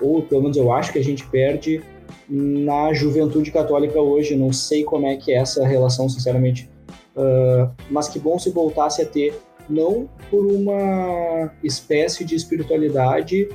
[0.00, 1.82] ou pelo menos eu acho que a gente perde
[2.28, 4.36] na juventude católica hoje.
[4.36, 6.68] Não sei como é que é essa relação, sinceramente,
[7.14, 13.48] Uh, mas que bom se voltasse a ter, não por uma espécie de espiritualidade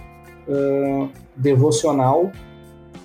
[0.47, 2.31] uh, devocional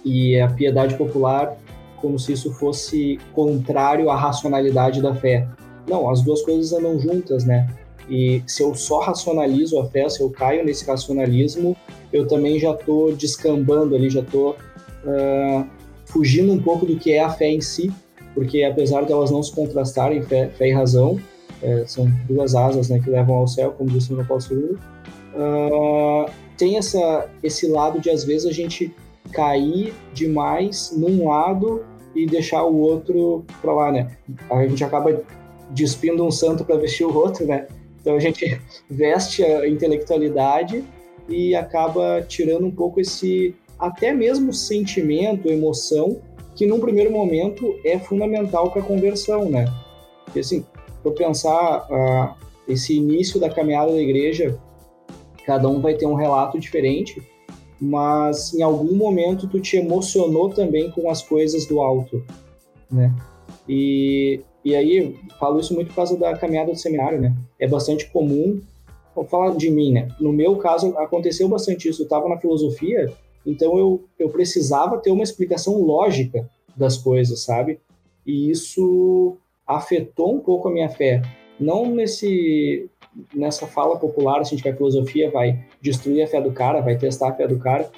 [0.05, 1.57] e a piedade popular
[2.05, 5.49] como se isso fosse contrário à racionalidade da fé.
[5.88, 7.69] Não, as duas coisas andam juntas, né?
[8.09, 11.75] E se eu só racionalizo a fé, se eu caio nesse racionalismo,
[12.12, 14.51] eu também já estou descambando ali, já estou
[15.05, 15.67] uh,
[16.05, 17.90] fugindo um pouco do que é a fé em si
[18.35, 21.19] porque apesar de elas não se contrastarem, fé, fé e razão,
[21.62, 24.77] é, são duas asas né, que levam ao céu, como disse o Paulo II,
[25.35, 28.93] uh, tem essa, esse lado de às vezes a gente
[29.33, 31.83] cair demais num lado
[32.14, 34.16] e deixar o outro para lá, né?
[34.50, 35.22] A gente acaba
[35.70, 37.66] despindo um santo para vestir o outro, né?
[38.00, 40.85] Então a gente veste a intelectualidade
[41.29, 46.20] e acaba tirando um pouco esse até mesmo sentimento, emoção
[46.55, 49.66] que num primeiro momento é fundamental para a conversão, né?
[50.24, 50.64] Porque assim,
[51.03, 52.35] para pensar uh,
[52.68, 54.59] esse início da caminhada da igreja,
[55.44, 57.20] cada um vai ter um relato diferente,
[57.81, 62.25] mas em algum momento tu te emocionou também com as coisas do alto,
[62.91, 63.15] né?
[63.69, 67.35] E, e aí, falo isso muito por causa da caminhada do seminário, né?
[67.59, 68.61] É bastante comum,
[69.15, 70.09] vou falar de mim, né?
[70.21, 72.03] No meu caso, aconteceu bastante isso.
[72.03, 73.13] Eu estava na filosofia
[73.47, 77.79] Então eu, eu precisava ter uma explicação lógica das coisas, sabe?
[78.27, 81.23] E isso afetou um pouco a minha fé.
[81.61, 82.89] Não nesse
[83.35, 87.29] nessa fala popular, assim, que a filosofia vai destruir a fé do cara, vai testar
[87.31, 87.90] a fé do cara.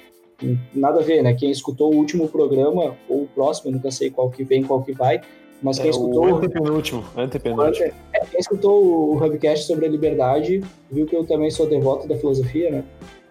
[0.73, 1.33] Nada a ver, né?
[1.33, 4.83] Quem escutou o último programa, ou o próximo, eu nunca sei qual que vem, qual
[4.83, 5.19] que vai,
[5.63, 6.23] mas quem É, escutou.
[6.29, 7.91] o antepenúltimo, antepenúltimo.
[8.13, 12.15] É, quem escutou o Hubcast sobre a liberdade viu que eu também sou devoto da
[12.15, 12.83] filosofia, né?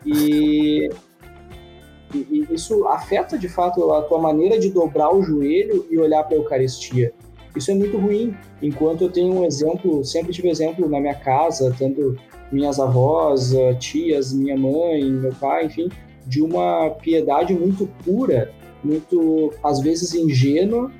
[0.04, 0.88] E,
[2.14, 6.24] e- e isso afeta de fato a tua maneira de dobrar o joelho e olhar
[6.24, 7.12] para a Eucaristia.
[7.56, 8.34] Isso é muito ruim.
[8.62, 12.16] Enquanto eu tenho um exemplo, sempre tive exemplo na minha casa, tanto
[12.52, 15.88] minhas avós, eh, tias, minha mãe, meu pai, enfim,
[16.26, 18.52] de uma piedade muito pura,
[18.84, 20.90] muito às vezes ingênua,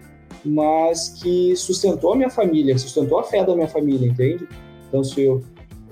[0.44, 4.46] mas que sustentou a minha família, sustentou a fé da minha família, entende?
[4.88, 5.42] Então, se eu,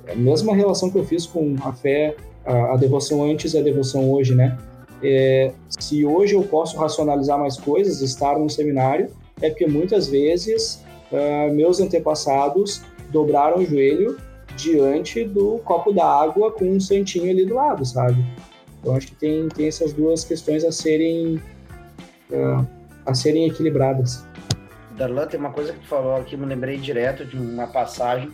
[0.09, 3.63] a mesma relação que eu fiz com a fé, a, a devoção antes e a
[3.63, 4.57] devoção hoje, né?
[5.03, 9.11] É, se hoje eu posso racionalizar mais coisas, estar num seminário,
[9.45, 14.19] é porque muitas vezes ah, meus antepassados dobraram o joelho
[14.57, 18.25] diante do copo d'água com um santinho ali do lado, sabe?
[18.81, 21.41] Então acho que tem, tem essas duas questões a serem
[22.33, 22.65] ah,
[23.07, 24.25] a serem equilibradas.
[24.97, 28.31] Darlan, tem uma coisa que tu falou aqui, me lembrei direto de uma passagem.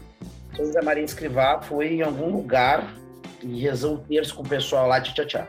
[0.55, 2.95] São José Maria Escrivá foi em algum lugar
[3.43, 5.49] e rezou o terço com o pessoal lá de tchá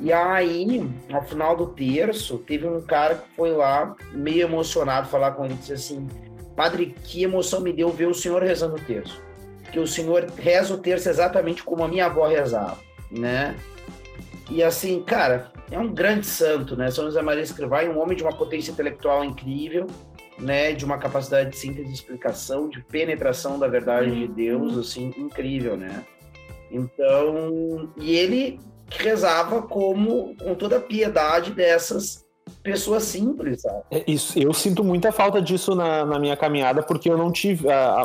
[0.00, 5.32] E aí, ao final do terço, teve um cara que foi lá, meio emocionado, falar
[5.32, 6.08] com ele, disse assim,
[6.56, 9.22] Padre, que emoção me deu ver o senhor rezando o terço.
[9.72, 12.78] Que o senhor reza o terço exatamente como a minha avó rezava,
[13.10, 13.56] né?
[14.50, 16.90] E assim, cara, é um grande santo, né?
[16.90, 19.86] São José Maria Escrivá é um homem de uma potência intelectual incrível,
[20.38, 25.14] né, de uma capacidade de síntese de explicação, de penetração da verdade de Deus, assim,
[25.16, 26.04] incrível, né?
[26.70, 28.58] Então, e ele
[28.90, 32.24] rezava como com toda a piedade dessas
[32.62, 33.82] pessoas simples, sabe?
[33.90, 37.70] É, Isso, eu sinto muita falta disso na, na minha caminhada, porque eu não tive.
[37.70, 38.02] A,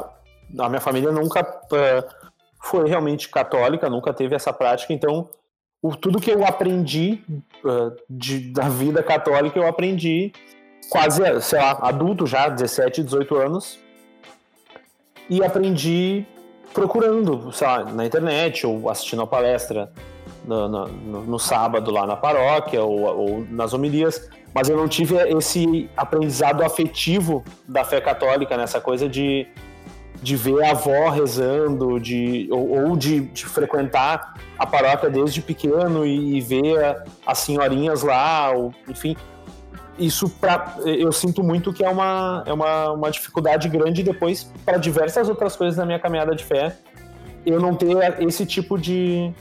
[0.59, 2.03] a- minha família nunca ah,
[2.63, 5.29] foi realmente católica, nunca teve essa prática, então
[5.81, 7.21] o, tudo que eu aprendi
[7.63, 10.31] ah, de- da vida católica, eu aprendi
[10.89, 13.79] quase, sei lá, adulto já, 17, 18 anos,
[15.29, 16.25] e aprendi
[16.73, 19.91] procurando, sei lá, na internet, ou assistindo a palestra
[20.45, 20.87] no, no-
[21.23, 26.63] no- sábado lá na paróquia, ou, ou nas homilias, mas eu não tive esse aprendizado
[26.63, 29.45] afetivo da fé católica, nessa coisa de,
[30.21, 36.05] de ver a avó rezando, de, ou, ou de, de frequentar a paróquia desde pequeno
[36.05, 39.15] e, e ver a- as senhorinhas lá, ou, enfim.
[39.97, 44.77] Isso pra, eu sinto muito que é uma, é uma, uma dificuldade grande depois para
[44.77, 46.73] diversas outras coisas na minha caminhada de fé.
[47.45, 49.33] Eu não ter esse tipo de,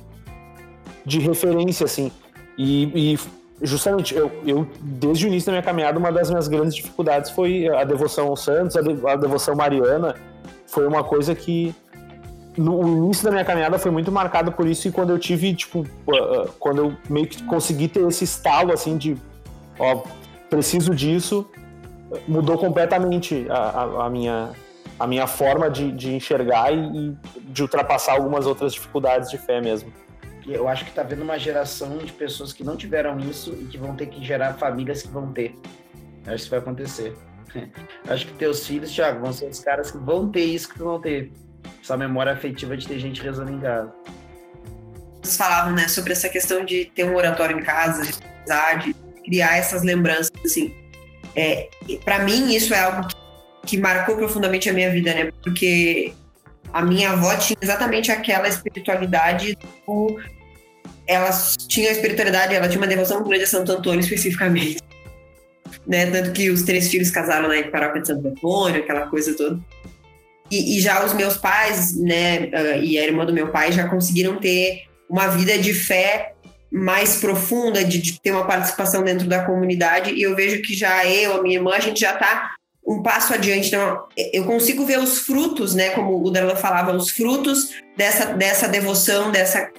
[1.09, 2.13] de referência, assim.
[2.57, 3.19] E, e
[3.63, 7.69] justamente, eu, eu, desde o início da minha caminhada, uma das minhas grandes dificuldades foi
[7.69, 10.15] a devoção aos santos, a, de- a devoção mariana.
[10.67, 11.75] Foi uma coisa que
[12.57, 15.87] no início da minha caminhada foi muito marcado por isso e quando eu tive, tipo,
[16.11, 19.17] ah, quando eu meio que consegui ter esse estalo, assim, de,
[19.79, 20.03] ó,
[20.51, 21.49] preciso disso,
[22.27, 24.51] mudou completamente a, a- a minha,
[24.99, 27.17] a minha forma de, de enxergar e, e
[27.53, 29.91] de ultrapassar algumas outras dificuldades de fé mesmo.
[30.49, 33.77] Eu acho que tá vendo uma geração de pessoas que não tiveram isso e que
[33.77, 35.55] vão ter que gerar famílias que vão ter.
[36.23, 37.15] Acho que isso vai acontecer.
[38.09, 41.01] Acho que teus filhos, Thiago, vão ser os caras que vão ter isso que não
[41.01, 41.33] teve.
[41.83, 43.93] Essa memória afetiva de ter gente rezando em casa.
[45.23, 49.57] Vocês falavam, né, sobre essa questão de ter um oratório em casa, de amizade, criar
[49.57, 50.75] essas lembranças, assim.
[51.35, 51.69] É,
[52.05, 53.17] para mim, isso é algo que,
[53.67, 55.31] que marcou profundamente a minha vida, né?
[55.43, 56.15] Porque
[56.73, 59.57] a minha avó tinha exatamente aquela espiritualidade
[59.87, 60.21] do...
[61.09, 61.31] Ela
[61.67, 64.79] tinha a espiritualidade, ela tinha uma devoção grande a Santo Antônio especificamente.
[65.87, 66.07] Né?
[66.11, 69.59] Tanto que os três filhos casaram na paróquia de Santo Antônio, aquela coisa toda.
[70.51, 73.89] E, e já os meus pais, né, ah, e a irmã do meu pai já
[73.89, 76.33] conseguiram ter uma vida de fé
[76.71, 80.13] mais profunda, de, de ter uma participação dentro da comunidade.
[80.13, 82.51] E eu vejo que já eu, a minha irmã, a gente já está
[82.87, 83.69] um passo adiante.
[83.69, 88.69] Então, eu consigo ver os frutos, né, como o Darlan falava, os frutos dessa, dessa
[88.69, 89.71] devoção, dessa.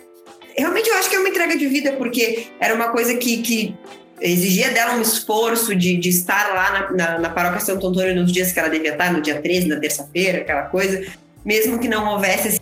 [0.59, 3.75] Realmente eu acho que é uma entrega de vida, porque era uma coisa que, que
[4.21, 8.31] exigia dela um esforço de, de estar lá na, na, na paróquia Santo Antônio nos
[8.31, 11.05] dias que ela devia estar, no dia 13, na terça-feira, aquela coisa,
[11.45, 12.59] mesmo que não houvesse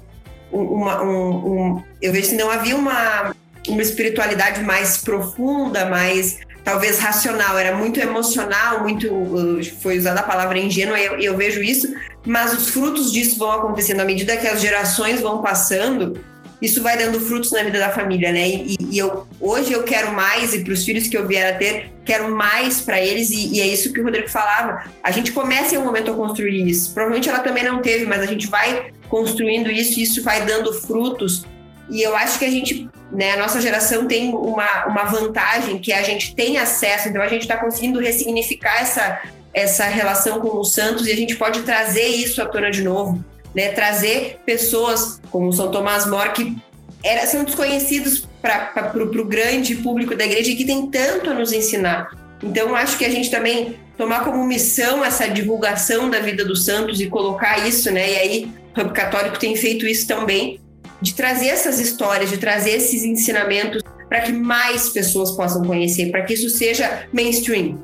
[0.51, 1.29] uma, um,
[1.75, 3.35] um, eu vejo que não havia uma,
[3.67, 10.23] uma espiritualidade mais profunda, mais talvez racional, era muito emocional, muito uh, foi usada a
[10.23, 11.93] palavra ingênua, eu, eu vejo isso,
[12.25, 16.19] mas os frutos disso vão acontecendo à medida que as gerações vão passando,
[16.61, 18.47] isso vai dando frutos na vida da família, né?
[18.47, 21.57] E, e eu hoje eu quero mais e para os filhos que eu vier a
[21.57, 24.83] ter, quero mais para eles e, e, é isso que o Rodrigo falava.
[25.03, 26.93] A gente começa em um momento a construir isso.
[26.93, 30.73] Provavelmente ela também não teve, mas a gente vai construindo isso e isso vai dando
[30.73, 31.45] frutos.
[31.89, 35.93] E eu acho que a gente, né, a nossa geração tem uma, uma vantagem que
[35.93, 39.21] a gente tem acesso, então a gente está conseguindo ressignificar essa,
[39.53, 43.23] essa relação com os santos e a gente pode trazer isso à tona de novo
[43.57, 43.69] né?
[43.69, 46.55] Trazer pessoas como São Tomás More que
[47.03, 51.51] era, são desconhecidos para o grande público da igreja e que tem tanto a nos
[51.51, 52.11] ensinar.
[52.43, 57.01] Então, acho que a gente também tomar como missão essa divulgação da vida dos santos
[57.01, 58.11] e colocar isso, né?
[58.11, 60.59] E aí, o Hub Católico tem feito isso também,
[61.01, 66.21] de trazer essas histórias, de trazer esses ensinamentos para que mais pessoas possam conhecer, para
[66.21, 67.83] que isso seja mainstream,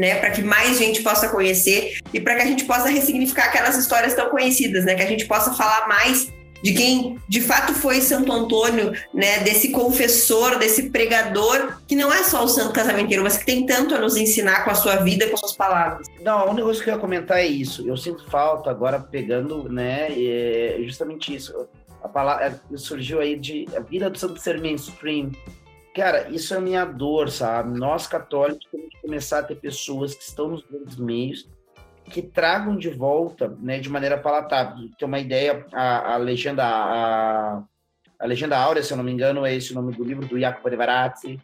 [0.00, 3.76] né, para que mais gente possa conhecer e para que a gente possa ressignificar aquelas
[3.76, 6.32] histórias tão conhecidas, né, que a gente possa falar mais
[6.62, 12.22] de quem de fato foi Santo Antônio, né, desse confessor, desse pregador, que não é
[12.22, 15.26] só o santo casamenteiro, mas que tem tanto a nos ensinar com a sua vida,
[15.28, 16.06] com as suas palavras.
[16.22, 17.86] Não, o negócio que eu ia comentar é isso.
[17.86, 21.68] Eu sinto falta agora pegando, né, é justamente isso.
[22.02, 25.30] A palavra surgiu aí de a vida do santo ser mainstream,
[25.94, 27.76] Cara, isso é minha dor, sabe?
[27.78, 31.48] Nós católicos temos que começar a ter pessoas que estão nos grandes meios
[32.10, 34.88] que tragam de volta, né, de maneira palatável.
[34.98, 37.62] Tem uma ideia, a, a legenda a,
[38.18, 40.38] a legenda áurea, se eu não me engano, é esse o nome do livro do
[40.38, 41.40] Jacopo de Varazzi,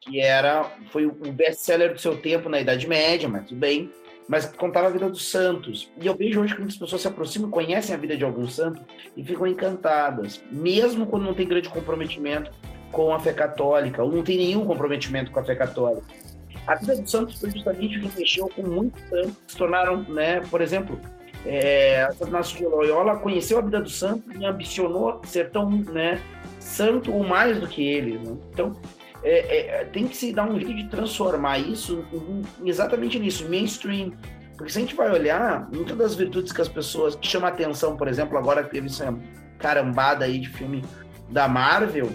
[0.00, 3.92] que era foi o best-seller do seu tempo na Idade Média, mas tudo bem,
[4.28, 5.90] mas contava a vida dos santos.
[6.00, 8.84] E eu vejo hoje que muitas pessoas se aproximam, conhecem a vida de algum santo
[9.16, 12.50] e ficam encantadas, mesmo quando não tem grande comprometimento
[12.96, 16.06] com a fé católica, ou não tem nenhum comprometimento com a fé católica.
[16.66, 20.02] A vida dos santos foi justamente o que mexeu com muitos santos que se tornaram,
[20.08, 20.98] né, por exemplo,
[21.44, 26.18] é, Inácio de Loyola conheceu a vida do santo e ambicionou ser tão né,
[26.58, 28.18] santo ou mais do que ele.
[28.18, 28.34] Né?
[28.50, 28.72] Então,
[29.22, 32.02] é, é, tem que se dar um jeito de transformar isso
[32.64, 34.12] exatamente nisso, mainstream.
[34.56, 37.94] Porque se a gente vai olhar, muitas das virtudes que as pessoas que chamam atenção,
[37.94, 39.14] por exemplo, agora teve essa
[39.58, 40.82] carambada aí de filme
[41.28, 42.10] da Marvel,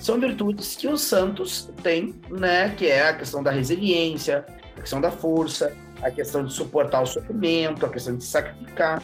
[0.00, 2.74] são virtudes que os santos têm, né?
[2.76, 4.46] Que é a questão da resiliência,
[4.76, 9.02] a questão da força, a questão de suportar o sofrimento, a questão de sacrificar.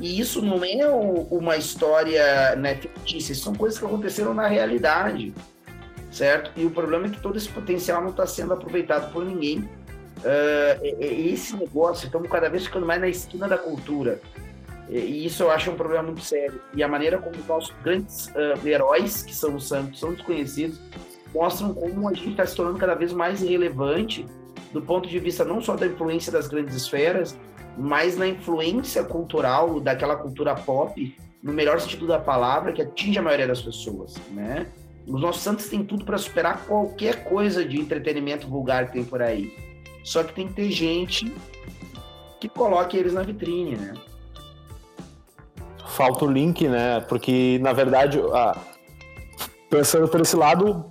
[0.00, 0.88] E isso não é
[1.30, 5.34] uma história né, fictícia, são coisas que aconteceram na realidade,
[6.10, 6.50] certo?
[6.56, 9.58] E o problema é que todo esse potencial não está sendo aproveitado por ninguém.
[9.58, 14.22] Uh, esse negócio, estamos cada vez ficando mais na esquina da cultura.
[14.90, 16.60] E isso eu acho um problema muito sério.
[16.74, 20.80] E a maneira como os nossos grandes uh, heróis, que são os santos, são desconhecidos,
[21.32, 24.26] mostram como a gente está se tornando cada vez mais irrelevante
[24.72, 27.38] do ponto de vista não só da influência das grandes esferas,
[27.78, 33.22] mas na influência cultural daquela cultura pop, no melhor sentido da palavra, que atinge a
[33.22, 34.66] maioria das pessoas, né?
[35.06, 39.22] Os nossos santos têm tudo para superar qualquer coisa de entretenimento vulgar que tem por
[39.22, 39.52] aí.
[40.04, 41.32] Só que tem que ter gente
[42.38, 43.94] que coloque eles na vitrine, né?
[45.90, 47.00] Falta o link, né?
[47.08, 48.56] Porque, na verdade, a...
[49.68, 50.86] pensando por esse lado,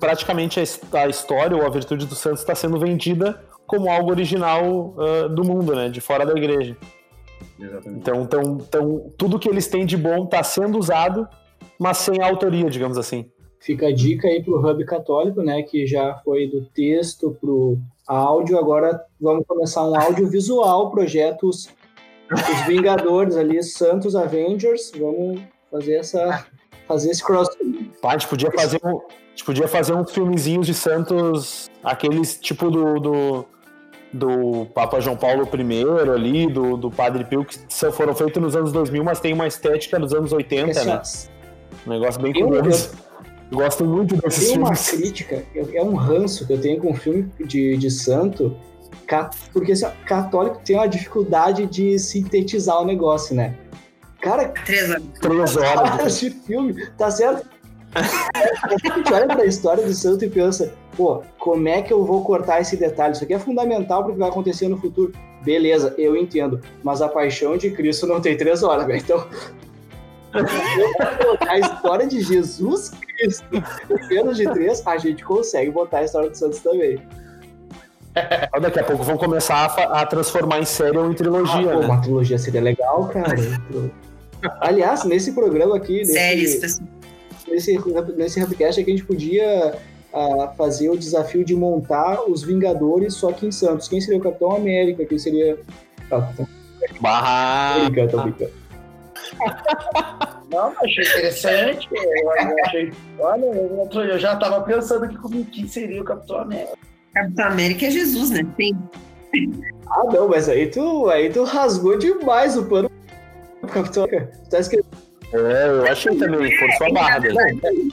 [0.00, 5.28] praticamente a história ou a virtude do Santos está sendo vendida como algo original uh,
[5.28, 5.88] do mundo, né?
[5.88, 6.76] De fora da igreja.
[7.58, 8.00] Exatamente.
[8.00, 11.26] Então, então, então, tudo que eles têm de bom está sendo usado,
[11.78, 13.30] mas sem autoria, digamos assim.
[13.60, 15.62] Fica a dica aí pro Hub Católico, né?
[15.62, 21.70] Que já foi do texto pro áudio, agora vamos começar um audiovisual, projetos
[22.34, 26.46] os Vingadores ali, Santos Avengers, vamos fazer essa
[26.86, 27.48] fazer esse cross.
[28.02, 29.00] a gente podia fazer um,
[29.44, 33.44] podia fazer uns filmezinhos de Santos, aqueles tipo do, do,
[34.12, 37.58] do Papa João Paulo I ali, do, do Padre Pio, que
[37.92, 41.02] foram feitos nos anos 2000, mas tem uma estética dos anos 80, né?
[41.86, 42.92] Um negócio bem curioso.
[43.50, 44.86] Eu gosto muito desses tem filmes.
[44.86, 48.56] Tem uma crítica, é um ranço que eu tenho com o filme de, de santo,
[49.52, 53.56] porque assim, católico tem uma dificuldade de sintetizar o negócio, né?
[54.20, 57.48] Cara, três horas, três horas de filme, tá certo?
[57.94, 62.24] a gente olha pra história do santo e pensa, pô, como é que eu vou
[62.24, 63.14] cortar esse detalhe?
[63.14, 65.12] Isso aqui é fundamental para o que vai acontecer no futuro.
[65.44, 68.98] Beleza, eu entendo, mas a paixão de Cristo não tem três horas, velho.
[68.98, 69.28] Então,
[71.46, 76.30] a história de Jesus Cristo em menos de três, a gente consegue botar a história
[76.30, 77.00] dos santos também.
[78.60, 81.70] Daqui a pouco vão começar a, a transformar em série ou em trilogia.
[81.70, 81.86] Ah, pô, né?
[81.86, 83.34] Uma trilogia seria legal, cara.
[84.60, 85.98] Aliás, nesse programa aqui.
[85.98, 86.80] Nesse, Séries,
[87.48, 87.78] nesse,
[88.16, 89.74] nesse Rapcast aqui a gente podia
[90.12, 93.88] uh, fazer o desafio de montar os Vingadores só que em Santos.
[93.88, 95.04] Quem seria o Capitão América?
[95.04, 95.58] Quem seria.
[96.10, 96.28] Ah,
[97.00, 97.74] Barra!
[97.74, 98.64] Tô brincando, tô brincando.
[100.50, 101.88] Não, achei interessante.
[101.92, 102.30] Eu
[102.64, 106.78] achei, olha, eu já estava pensando que como que seria o Capitão América.
[107.14, 108.44] Capitão América é Jesus, né?
[108.56, 108.76] Sim.
[109.88, 112.90] Ah, não, mas aí tu, aí tu rasgou demais o pano
[113.72, 114.32] Capitão América.
[114.50, 114.86] Tá escrito.
[115.32, 117.36] É, eu achei também, forçou a barra dele.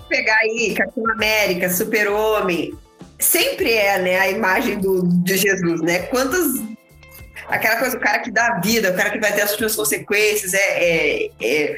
[0.09, 2.73] pegar aí Capitão América, Super-Homem,
[3.17, 5.99] sempre é, né, a imagem do, de Jesus, né?
[6.03, 6.45] Quantas
[7.47, 10.53] aquela coisa, o cara que dá vida, o cara que vai ter as suas consequências,
[10.53, 11.77] é, é, é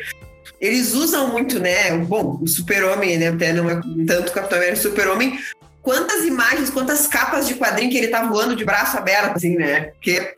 [0.60, 1.98] eles usam muito, né?
[1.98, 3.30] Bom, o Super-Homem, né?
[3.30, 5.38] Até não é tanto o Capitão América, o Super-Homem.
[5.84, 9.92] Quantas imagens, quantas capas de quadrinho que ele tá voando de braço aberto, assim, né?
[9.92, 10.36] Porque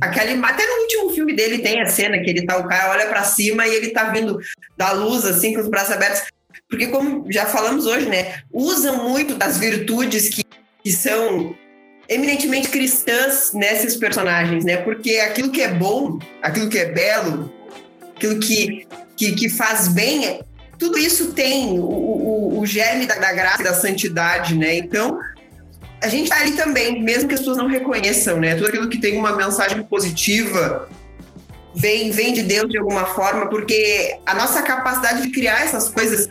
[0.00, 3.06] aquela até no último filme dele tem a cena que ele tá, o cara olha
[3.06, 4.38] para cima e ele tá vindo
[4.76, 6.22] da luz, assim, com os braços abertos.
[6.68, 8.40] Porque, como já falamos hoje, né?
[8.50, 10.42] Usam muito das virtudes que,
[10.82, 11.54] que são
[12.08, 14.78] eminentemente cristãs nesses personagens, né?
[14.78, 17.52] Porque aquilo que é bom, aquilo que é belo,
[18.16, 18.88] aquilo que
[19.22, 20.40] que, que faz bem,
[20.82, 24.74] tudo isso tem o, o, o germe da, da, graça da santidade, né?
[24.78, 25.16] Então,
[26.02, 28.56] a gente está ali também, mesmo que as pessoas não reconheçam, né?
[28.56, 30.88] Tudo aquilo que tem uma mensagem positiva
[31.72, 36.28] vem, vem de Deus de alguma forma, porque a nossa capacidade de criar essas coisas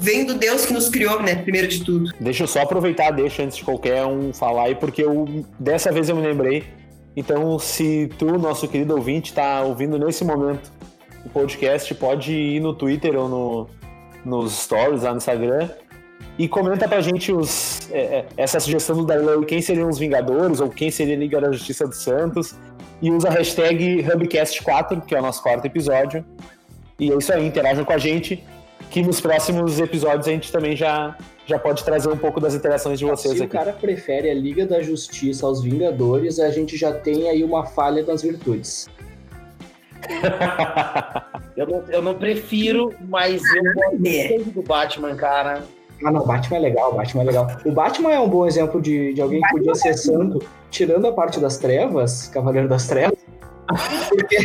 [0.00, 1.34] vem do Deus que nos criou, né?
[1.34, 2.14] Primeiro de tudo.
[2.18, 6.08] Deixa eu só aproveitar, deixa antes de qualquer um falar aí, porque eu, dessa vez
[6.08, 6.64] eu me lembrei.
[7.14, 10.72] Então, se tu, nosso querido ouvinte, está ouvindo nesse momento
[11.26, 13.81] o podcast, pode ir no Twitter ou no,
[14.24, 15.68] nos stories lá no Instagram
[16.38, 20.60] e comenta pra gente os, é, é essa sugestão do Darlan, quem seriam os Vingadores
[20.60, 22.54] ou quem seria a Liga da Justiça dos Santos
[23.00, 26.24] e usa a hashtag Hubcast4, que é o nosso quarto episódio.
[26.98, 28.42] E é isso aí, interajam com a gente,
[28.90, 32.98] que nos próximos episódios a gente também já, já pode trazer um pouco das interações
[32.98, 33.50] de vocês Se aqui.
[33.50, 37.42] Se o cara prefere a Liga da Justiça aos Vingadores, a gente já tem aí
[37.42, 38.88] uma falha nas virtudes.
[41.56, 43.62] eu, não, eu não prefiro, mas eu
[43.98, 45.62] gosto do Batman, cara.
[46.04, 47.46] Ah, não, Batman é legal, Batman é legal.
[47.64, 51.12] O Batman é um bom exemplo de, de alguém que podia ser santo, tirando a
[51.12, 53.18] parte das trevas, Cavaleiro das Trevas.
[54.08, 54.38] Porque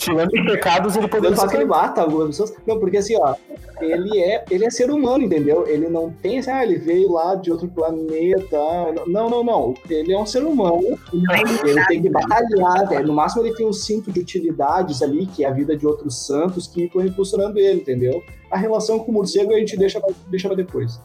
[0.00, 1.48] Tirando pecados, ele poderia ser.
[1.48, 2.54] que ele mata algumas pessoas.
[2.66, 3.34] Não, porque assim, ó,
[3.80, 5.66] ele é, ele é ser humano, entendeu?
[5.66, 8.58] Ele não tem assim, ah, ele veio lá de outro planeta.
[9.06, 9.74] Não, não, não.
[9.90, 10.98] Ele é um ser humano.
[11.12, 13.08] Ele tem que batalhar, velho.
[13.08, 16.26] No máximo, ele tem um cinto de utilidades ali, que é a vida de outros
[16.26, 18.22] santos, que estão impulsionando ele, entendeu?
[18.50, 20.98] A relação com o morcego a gente deixa, deixa pra depois.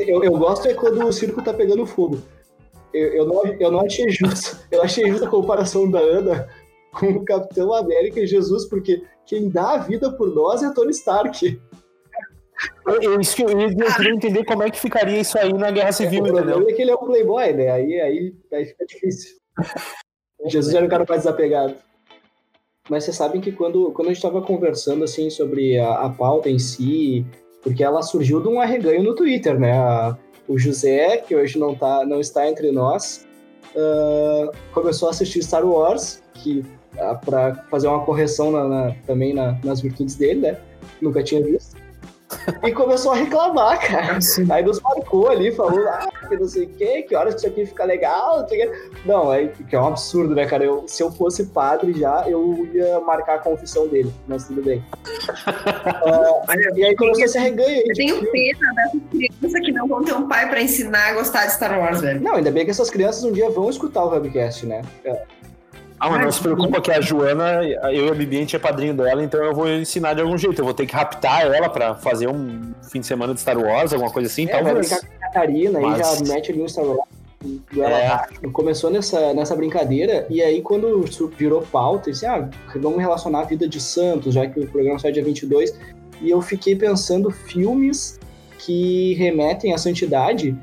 [0.00, 2.18] Eu, eu gosto é quando o circo tá pegando fogo.
[2.92, 4.56] Eu, eu, não, eu não achei justo.
[4.70, 6.48] Eu achei justa a comparação da Ana
[6.98, 10.90] com o Capitão América e Jesus, porque quem dá a vida por nós é Tony
[10.90, 11.60] Stark.
[12.86, 16.30] Eu, eu, eu, queria entender como é que ficaria isso aí na Guerra Civil, é,
[16.30, 16.68] o entendeu?
[16.68, 17.70] é que ele é um playboy, né?
[17.70, 19.36] Aí, aí, aí fica difícil.
[20.46, 21.74] Jesus era o cara mais desapegado.
[22.88, 26.50] Mas vocês sabem que quando, quando a gente estava conversando assim sobre a, a, pauta
[26.50, 27.24] em si,
[27.62, 29.72] porque ela surgiu de um arreganho no Twitter, né?
[29.72, 30.16] A,
[30.46, 33.26] o José, que hoje não, tá, não está entre nós,
[33.76, 36.64] uh, começou a assistir Star Wars, que
[37.24, 40.58] para fazer uma correção na, na, também na, nas virtudes dele, né?
[41.00, 41.76] Nunca tinha visto.
[42.64, 44.18] E começou a reclamar, cara.
[44.50, 47.48] Aí nos marcou ali, falou, ah, que não sei o quê, que horas que isso
[47.48, 48.88] aqui fica legal, não sei o quê.
[49.04, 50.64] Não, é, que é um absurdo, né, cara?
[50.64, 54.82] Eu, se eu fosse padre já, eu ia marcar a confissão dele, mas tudo bem.
[55.04, 57.84] uh, e aí começou esse reganho aí.
[57.86, 61.46] Eu tenho pena dessas crianças que não vão ter um pai pra ensinar a gostar
[61.46, 62.20] de Star Wars, velho.
[62.20, 64.82] Não, ainda bem que essas crianças um dia vão escutar o webcast, né?
[65.04, 65.22] É.
[66.04, 68.58] Ah, mas não se preocupa que a Joana, eu e a Bibi, a gente é
[68.58, 70.60] padrinho dela, então eu vou ensinar de algum jeito.
[70.60, 73.90] Eu vou ter que raptar ela pra fazer um fim de semana de Star Wars,
[73.90, 74.90] alguma coisa assim, é, talvez.
[74.90, 75.98] Vai brincar com a Catarina mas...
[75.98, 77.08] e já mete ali um Star Wars.
[77.78, 78.48] É.
[78.48, 81.06] Começou nessa, nessa brincadeira, e aí quando
[81.38, 85.10] virou pauta, disse, ah, vamos relacionar a vida de Santos, já que o programa sai
[85.10, 85.74] dia 22,
[86.20, 88.20] e eu fiquei pensando filmes
[88.58, 90.54] que remetem à santidade,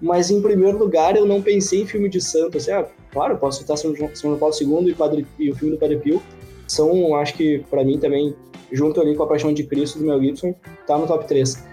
[0.00, 3.60] mas em primeiro lugar eu não pensei em filme de santo, assim, ah, claro, posso
[3.60, 6.22] citar São João Paulo II e, Padre, e o filme do Padre Pio,
[6.66, 8.34] são, acho que, para mim também,
[8.72, 10.54] junto ali com a Paixão de Cristo do Mel Gibson,
[10.86, 11.64] tá no top 3.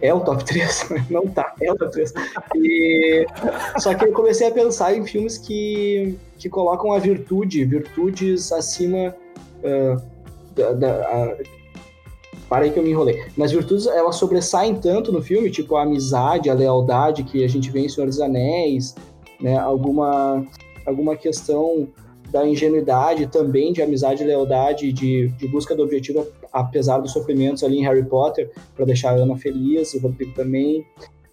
[0.00, 0.88] É o top 3?
[1.10, 2.12] Não tá, é o top 3.
[2.54, 3.26] E...
[3.78, 9.14] Só que eu comecei a pensar em filmes que, que colocam a virtude, virtudes acima
[9.64, 10.02] uh,
[10.54, 11.36] da, da
[12.48, 13.24] para aí que eu me enrolei.
[13.36, 17.70] Mas virtudes, elas sobressaem tanto no filme, tipo a amizade, a lealdade que a gente
[17.70, 18.94] vê em Senhor dos Anéis,
[19.40, 19.56] né?
[19.56, 20.46] Alguma
[20.86, 21.88] alguma questão
[22.30, 27.64] da ingenuidade também, de amizade e lealdade, de, de busca do objetivo, apesar dos sofrimentos
[27.64, 30.80] ali em Harry Potter, para deixar a Ana feliz, o Rodrigo também.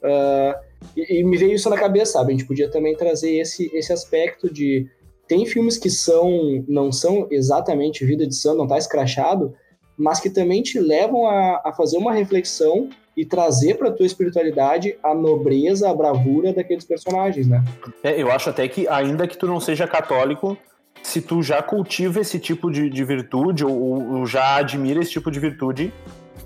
[0.01, 0.55] Uh,
[0.95, 2.31] e, e, me veio isso na cabeça, sabe?
[2.33, 4.87] A gente podia também trazer esse, esse aspecto de.
[5.27, 9.53] Tem filmes que são não são exatamente vida de santo, não tá escrachado,
[9.97, 14.97] mas que também te levam a, a fazer uma reflexão e trazer para tua espiritualidade
[15.01, 17.63] a nobreza, a bravura daqueles personagens, né?
[18.03, 20.57] É, eu acho até que, ainda que tu não seja católico,
[21.01, 25.31] se tu já cultiva esse tipo de, de virtude ou, ou, já admira esse tipo
[25.31, 25.93] de virtude,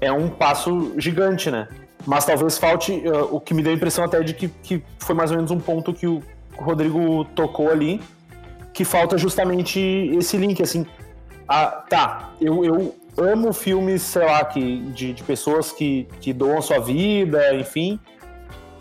[0.01, 1.67] é um passo gigante, né?
[2.05, 5.15] Mas talvez falte, uh, o que me deu a impressão até de que, que foi
[5.15, 6.21] mais ou menos um ponto que o
[6.55, 8.01] Rodrigo tocou ali,
[8.73, 9.79] que falta justamente
[10.13, 10.85] esse link, assim.
[11.47, 16.61] Ah, tá, eu, eu amo filmes, sei lá, que, de, de pessoas que, que doam
[16.61, 17.99] sua vida, enfim.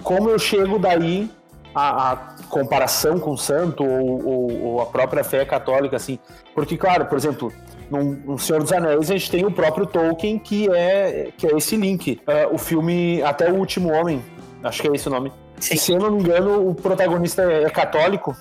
[0.02, 1.30] Como eu chego daí
[1.74, 2.16] a, a
[2.48, 6.18] comparação com o santo ou, ou, ou, a própria fé católica, assim?
[6.54, 7.52] Porque, claro, por exemplo,
[7.90, 11.76] no, Senhor dos Anéis a gente tem o próprio Tolkien que é, que é esse
[11.76, 12.20] link.
[12.26, 14.22] Uh, o filme Até o Último Homem,
[14.62, 15.32] acho que é esse o nome.
[15.60, 15.76] Sim.
[15.76, 18.36] Se eu não me engano, o protagonista é católico.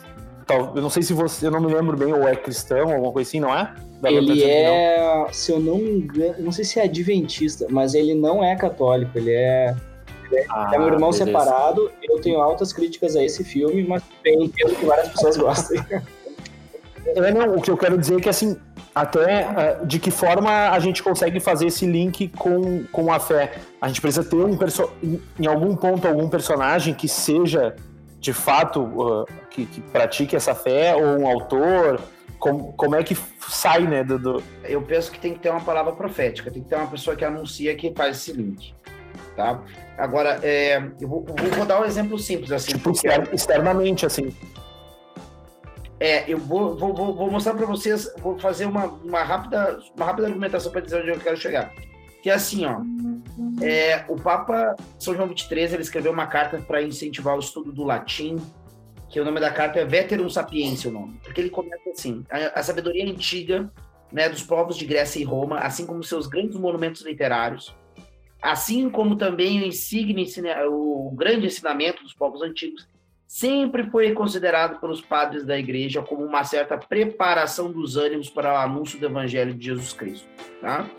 [0.50, 3.28] Eu não sei se você, eu não me lembro bem, ou é cristão, alguma coisa
[3.28, 3.74] assim, não é?
[4.02, 8.14] Da ele é, se eu não me engano, não sei se é adventista, mas ele
[8.14, 9.76] não é católico, ele é,
[10.26, 11.26] ele é, ah, é meu irmão beleza.
[11.26, 11.92] separado.
[12.02, 15.84] Eu tenho altas críticas a esse filme, mas eu entendo que várias pessoas gostam.
[17.16, 18.58] É, não, o que eu quero dizer é que, assim,
[18.94, 19.48] até
[19.82, 23.54] uh, de que forma a gente consegue fazer esse link com, com a fé.
[23.80, 24.58] A gente precisa ter um
[25.40, 27.76] em algum ponto algum personagem que seja
[28.20, 29.26] de fato uh,
[29.58, 32.00] que, que, pratique essa fé ou um autor
[32.38, 33.18] como, como é que
[33.50, 36.76] sai, né, do, Eu penso que tem que ter uma palavra profética, tem que ter
[36.76, 38.76] uma pessoa que anuncia que faz esse link,
[39.36, 39.60] tá?
[39.98, 42.74] Agora, é, eu vou, vou, dar um exemplo simples, assim.
[42.74, 43.08] Tipo, porque...
[43.34, 44.32] externamente, assim.
[46.00, 50.28] É, eu vou, vou, vou mostrar para vocês, vou fazer uma, uma, rápida, uma rápida
[50.28, 51.74] argumentação para dizer onde eu quero chegar.
[52.22, 52.82] Que é assim, ó,
[53.64, 57.84] é, o Papa São João XXIII, ele escreveu uma carta para incentivar o estudo do
[57.84, 58.38] latim,
[59.10, 61.20] que o nome da carta é Veterum Sapientia, o nome.
[61.24, 63.72] Porque ele começa assim: a, a sabedoria antiga
[64.12, 67.76] né, dos povos de Grécia e Roma, assim como seus grandes monumentos literários,
[68.42, 70.26] assim como também o insigne,
[70.70, 72.88] o grande ensinamento dos povos antigos,
[73.28, 78.58] sempre foi considerado pelos padres da igreja como uma certa preparação dos ânimos para o
[78.58, 80.28] anúncio do evangelho de Jesus Cristo.
[80.62, 80.90] Tá?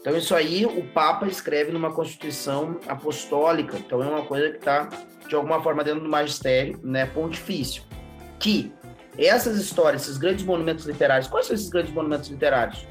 [0.00, 4.88] Então, isso aí o Papa escreve numa constituição apostólica, então é uma coisa que está
[5.30, 7.84] de alguma forma dentro do magistério, né, pontifício,
[8.40, 8.72] que
[9.16, 12.84] essas histórias, esses grandes monumentos literários, quais são esses grandes monumentos literários?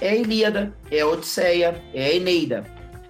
[0.00, 2.64] É a Ilíada, é a Odisseia, é a Eneida.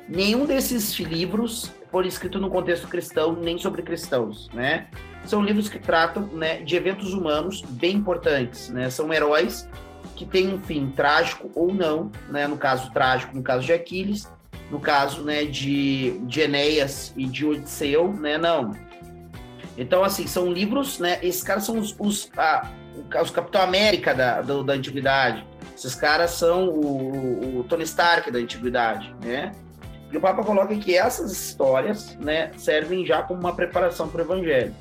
[0.09, 4.89] Nenhum desses livros foi escrito no contexto cristão, nem sobre cristãos, né?
[5.27, 8.91] São livros que tratam né, de eventos humanos bem importantes, né?
[8.91, 9.69] São heróis
[10.17, 12.49] que têm um fim trágico ou não, né?
[12.49, 14.29] No caso trágico, no caso de Aquiles,
[14.73, 18.73] no caso né, de, de Enéas e de Odisseu, né, não.
[19.77, 22.71] Então, assim, são livros, né, esses caras são os, os, a,
[23.23, 25.47] os Capitão América da, do, da Antiguidade,
[25.77, 29.53] esses caras são o, o, Tony Stark da Antiguidade, né?
[30.11, 34.25] E o Papa coloca que essas histórias, né, servem já como uma preparação para o
[34.25, 34.75] Evangelho.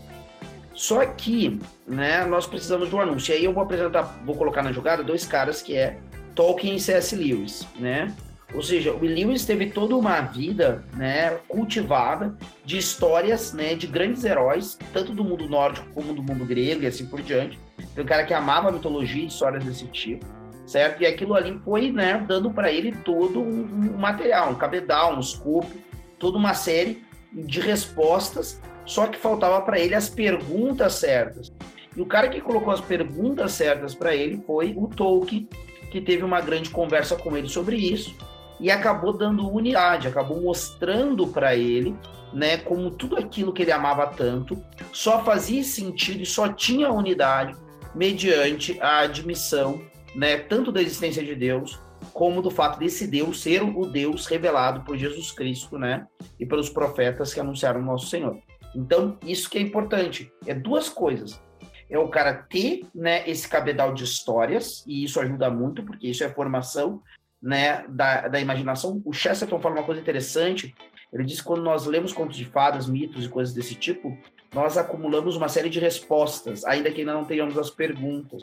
[0.74, 3.34] Só que, né, nós precisamos de um anúncio.
[3.34, 5.98] E aí eu vou apresentar, vou colocar na jogada dois caras que é
[6.36, 7.16] Tolkien e C.S.
[7.16, 8.14] Lewis, né?
[8.54, 12.36] Ou seja, o Lewis teve toda uma vida né, cultivada
[12.66, 16.88] de histórias né, de grandes heróis, tanto do mundo nórdico como do mundo grego e
[16.88, 17.58] assim por diante.
[17.96, 20.26] Tem um cara que amava a mitologia e histórias desse tipo,
[20.66, 21.02] certo?
[21.02, 25.20] E aquilo ali foi né, dando para ele todo um, um, material, um cabedal, um
[25.22, 25.72] escopo,
[26.20, 31.54] toda uma série de respostas, só que faltava para ele as perguntas certas.
[31.96, 35.48] E o cara que colocou as perguntas certas para ele foi o Tolkien,
[35.90, 38.16] que teve uma grande conversa com ele sobre isso
[38.62, 41.98] e acabou dando unidade, acabou mostrando para ele,
[42.32, 47.54] né, como tudo aquilo que ele amava tanto só fazia sentido e só tinha unidade
[47.94, 49.82] mediante a admissão,
[50.16, 51.78] né, tanto da existência de Deus
[52.14, 56.08] como do fato desse Deus ser o Deus revelado por Jesus Cristo, né,
[56.40, 58.38] e pelos profetas que anunciaram o nosso Senhor.
[58.76, 61.42] Então, isso que é importante, é duas coisas.
[61.90, 66.24] É o cara ter, né, esse cabedal de histórias, e isso ajuda muito, porque isso
[66.24, 67.02] é formação,
[67.42, 69.02] né, da, da imaginação.
[69.04, 70.76] O Chesterton fala uma coisa interessante.
[71.12, 74.18] Ele diz que quando nós lemos contos de fadas, mitos e coisas desse tipo,
[74.54, 78.42] nós acumulamos uma série de respostas, ainda que ainda não tenhamos as perguntas.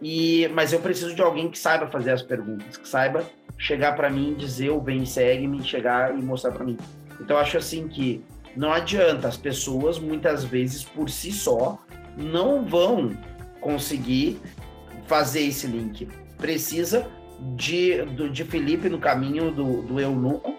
[0.00, 3.24] E, mas eu preciso de alguém que saiba fazer as perguntas, que saiba
[3.56, 6.76] chegar para mim, dizer o bem segue-me, chegar e mostrar para mim.
[7.20, 8.24] Então eu acho assim que
[8.56, 11.78] não adianta as pessoas muitas vezes por si só
[12.16, 13.16] não vão
[13.60, 14.40] conseguir
[15.06, 16.08] fazer esse link.
[16.36, 17.08] Precisa
[17.54, 20.56] de, do, de Felipe no caminho do, do eunuco,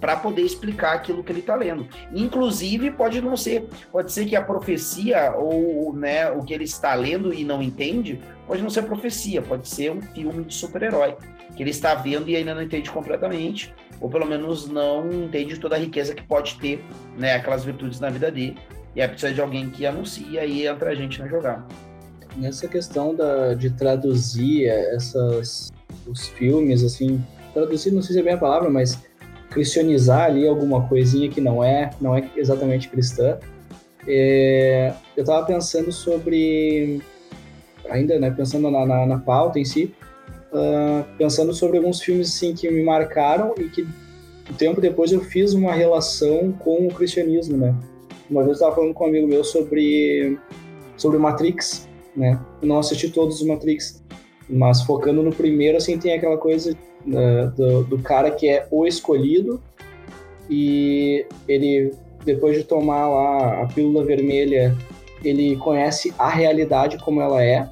[0.00, 1.86] para poder explicar aquilo que ele está lendo.
[2.14, 6.94] Inclusive, pode não ser, pode ser que a profecia ou né, o que ele está
[6.94, 11.16] lendo e não entende, pode não ser profecia, pode ser um filme de super-herói
[11.54, 15.76] que ele está vendo e ainda não entende completamente, ou pelo menos não entende toda
[15.76, 16.82] a riqueza que pode ter,
[17.18, 18.56] né, aquelas virtudes na vida dele.
[18.96, 21.64] E aí precisa de alguém que anuncie e aí entra a gente na jogada.
[22.36, 25.70] Nessa questão da, de traduzir essas,
[26.06, 27.22] os filmes, assim,
[27.52, 28.98] traduzir não sei se é bem a palavra, mas
[29.50, 33.38] cristianizar ali alguma coisinha que não é, não é exatamente cristã.
[34.06, 37.02] É, eu estava pensando sobre,
[37.88, 39.94] ainda, né, pensando na, na, na pauta em si,
[40.52, 43.86] uh, pensando sobre alguns filmes assim que me marcaram e que
[44.50, 47.74] um tempo depois eu fiz uma relação com o cristianismo, né?
[48.28, 50.38] Uma vez eu estava falando com um amigo meu sobre
[50.96, 52.38] sobre Matrix, né?
[52.60, 53.99] Eu não assisti todos os Matrix,
[54.50, 56.76] mas focando no primeiro, assim, tem aquela coisa
[57.06, 59.60] uh, do, do cara que é o escolhido
[60.48, 61.92] e ele
[62.24, 64.76] depois de tomar lá a pílula vermelha,
[65.24, 67.68] ele conhece a realidade como ela é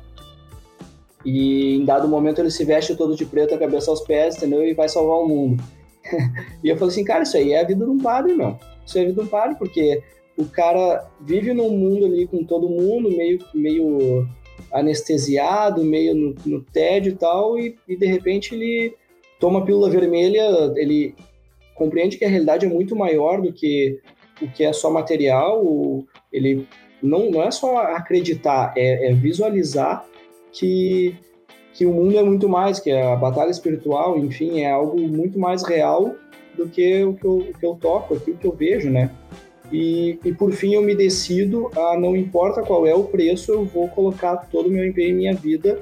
[1.24, 4.64] e em dado momento ele se veste todo de preto, a cabeça aos pés, entendeu?
[4.64, 5.62] E vai salvar o mundo.
[6.62, 8.58] e eu falei assim, cara, isso aí é a vida de um padre, meu.
[8.86, 10.02] Isso é a vida de um padre, porque
[10.36, 14.26] o cara vive num mundo ali com todo mundo, meio, meio
[14.72, 18.94] anestesiado, meio no, no tédio e tal, e, e de repente ele
[19.40, 21.14] toma a pílula vermelha, ele
[21.74, 24.00] compreende que a realidade é muito maior do que
[24.42, 26.66] o que é só material, ele
[27.02, 30.04] não, não é só acreditar, é, é visualizar
[30.52, 31.14] que,
[31.74, 35.62] que o mundo é muito mais, que a batalha espiritual, enfim, é algo muito mais
[35.64, 36.14] real
[36.56, 39.10] do que o que eu, o que eu toco, aquilo que eu vejo, né?
[39.70, 43.64] E, e por fim eu me decido a não importa qual é o preço, eu
[43.64, 45.78] vou colocar todo o meu empenho e minha vida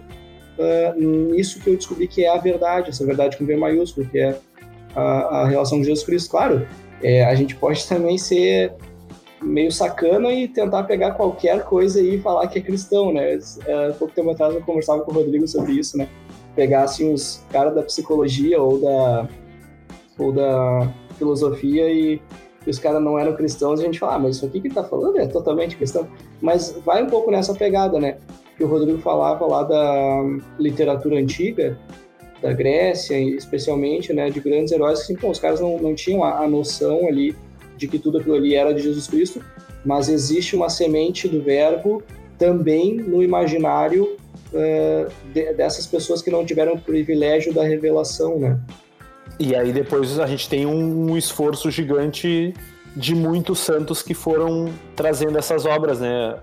[0.59, 4.19] uh, nisso que eu descobri que é a verdade, essa verdade com V maiúsculo, que
[4.19, 4.39] é
[4.95, 5.03] a,
[5.43, 6.31] a relação de Jesus Cristo.
[6.31, 6.67] Claro,
[7.03, 8.75] é, a gente pode também ser
[9.43, 13.39] meio sacana e tentar pegar qualquer coisa e falar que é cristão, né?
[13.67, 16.09] É, pouco tempo atrás eu conversava com o Rodrigo sobre isso, né?
[16.55, 19.29] Pegar assim os caras da psicologia ou da
[20.19, 22.21] ou da filosofia e,
[22.67, 24.83] e os caras não eram cristãos, a gente fala, ah, mas isso aqui que tá
[24.83, 26.09] falando é totalmente cristão.
[26.41, 28.17] Mas vai um pouco nessa pegada, né?
[28.57, 30.23] Que o Rodrigo falava lá da
[30.59, 31.79] literatura antiga,
[32.43, 34.31] da Grécia, especialmente, né?
[34.31, 37.37] De grandes heróis, que assim, pô, os caras não, não tinham a, a noção ali
[37.77, 39.41] de que tudo aquilo ali era de Jesus Cristo,
[39.85, 42.03] mas existe uma semente do verbo
[42.39, 44.17] também no imaginário
[44.53, 48.59] uh, de, dessas pessoas que não tiveram o privilégio da revelação, né?
[49.39, 52.55] E aí depois a gente tem um esforço gigante
[52.97, 56.39] de muitos santos que foram trazendo essas obras, né?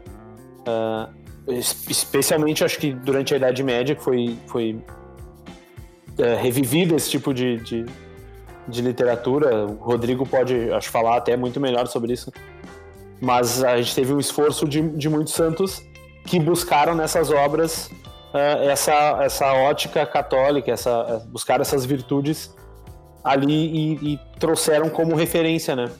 [0.68, 1.10] Uh,
[1.48, 4.80] especialmente, acho que durante a Idade Média, que foi, foi
[6.20, 7.86] uh, revivido esse tipo de, de,
[8.68, 9.66] de literatura.
[9.66, 12.32] O Rodrigo pode, acho, falar até muito melhor sobre isso.
[13.20, 15.82] Mas a gente teve um esforço de, de muitos santos
[16.26, 17.88] que buscaram nessas obras
[18.32, 22.54] uh, essa, essa ótica católica, essa, buscaram essas virtudes
[23.24, 25.92] ali e, e, trouxeram como referência, né?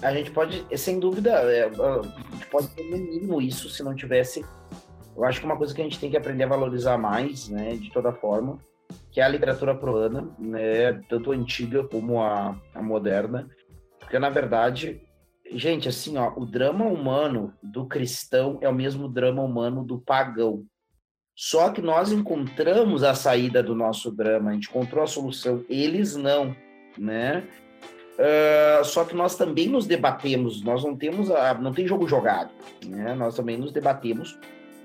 [0.00, 4.44] A gente pode, sem dúvida, é, a gente pode ter mínimo isso se não tivesse.
[5.16, 7.74] Eu acho que uma coisa que a gente tem que aprender a valorizar mais, né,
[7.74, 8.58] de toda forma,
[9.10, 13.48] que é a literatura proana, né, tanto a antiga como a, a moderna,
[13.98, 15.02] porque na verdade,
[15.52, 20.64] gente, assim, ó, o drama humano do cristão é o mesmo drama humano do pagão.
[21.40, 26.16] Só que nós encontramos a saída do nosso drama, a gente encontrou a solução, eles
[26.16, 26.52] não,
[26.98, 27.44] né?
[28.18, 32.50] Uh, só que nós também nos debatemos, nós não temos a, não tem jogo jogado,
[32.84, 33.14] né?
[33.14, 34.36] Nós também nos debatemos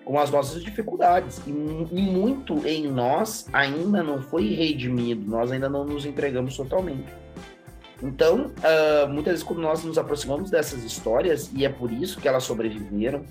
[0.05, 1.41] com as nossas dificuldades.
[1.47, 7.11] E, e, muito em nós ainda não foi redimido, nós ainda não nos entregamos totalmente.
[7.99, 12.27] Então, uh, muitas vezes, quando nós nos aproximamos dessas histórias, e é por isso que
[12.27, 13.25] elas sobreviveram,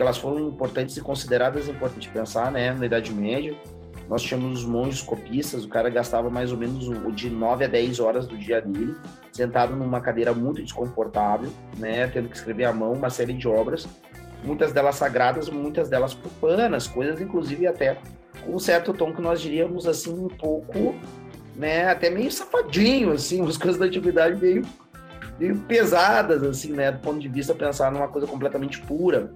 [0.00, 3.54] que elas foram importantes e consideradas importantes pensar, né, na Idade Média,
[4.08, 8.00] nós tínhamos os monges copistas, o cara gastava mais ou menos de 9 a 10
[8.00, 8.96] horas do dia dele,
[9.30, 13.86] sentado numa cadeira muito desconfortável, né, tendo que escrever à mão uma série de obras,
[14.42, 17.98] muitas delas sagradas, muitas delas profanas, coisas inclusive até
[18.42, 20.94] com um certo tom que nós diríamos assim um pouco,
[21.54, 24.62] né, até meio safadinho, assim, umas coisas da antiguidade meio,
[25.38, 29.30] meio pesadas, assim, né, do ponto de vista pensar numa coisa completamente pura,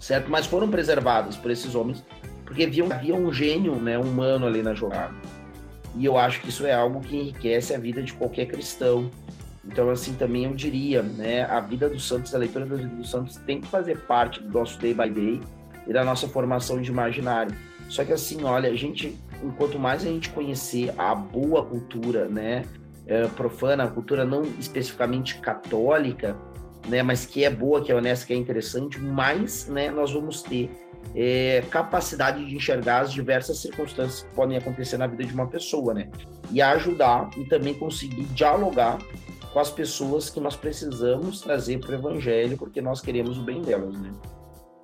[0.00, 0.28] certo?
[0.28, 2.04] Mas foram preservadas por esses homens
[2.44, 5.14] porque viam, havia um gênio, né, humano ali na jogada.
[5.94, 9.08] E eu acho que isso é algo que enriquece a vida de qualquer cristão,
[9.64, 13.10] então, assim, também eu diria, né, a vida dos santos, a leitura da vida dos
[13.10, 15.40] santos tem que fazer parte do nosso day by day
[15.86, 17.54] e da nossa formação de imaginário.
[17.88, 22.64] Só que, assim, olha, a gente, enquanto mais a gente conhecer a boa cultura, né,
[23.06, 26.36] é, profana, a cultura não especificamente católica,
[26.88, 30.42] né, mas que é boa, que é honesta, que é interessante, mais né, nós vamos
[30.42, 30.70] ter
[31.14, 35.94] é, capacidade de enxergar as diversas circunstâncias que podem acontecer na vida de uma pessoa,
[35.94, 36.08] né?
[36.50, 38.98] E ajudar e também conseguir dialogar
[39.52, 43.62] com as pessoas que nós precisamos trazer para o evangelho, porque nós queremos o bem
[43.62, 44.12] delas, né?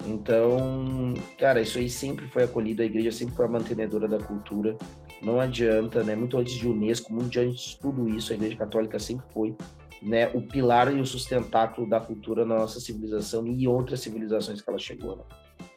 [0.05, 4.76] Então, cara, isso aí sempre foi acolhido, a igreja sempre foi a mantenedora da cultura.
[5.22, 6.14] Não adianta, né?
[6.14, 9.57] Muito antes de Unesco, muito antes de tudo isso, a igreja católica sempre foi
[10.03, 14.68] né, o pilar e o sustentáculo da cultura na nossa civilização e outras civilizações que
[14.68, 15.22] ela chegou, né?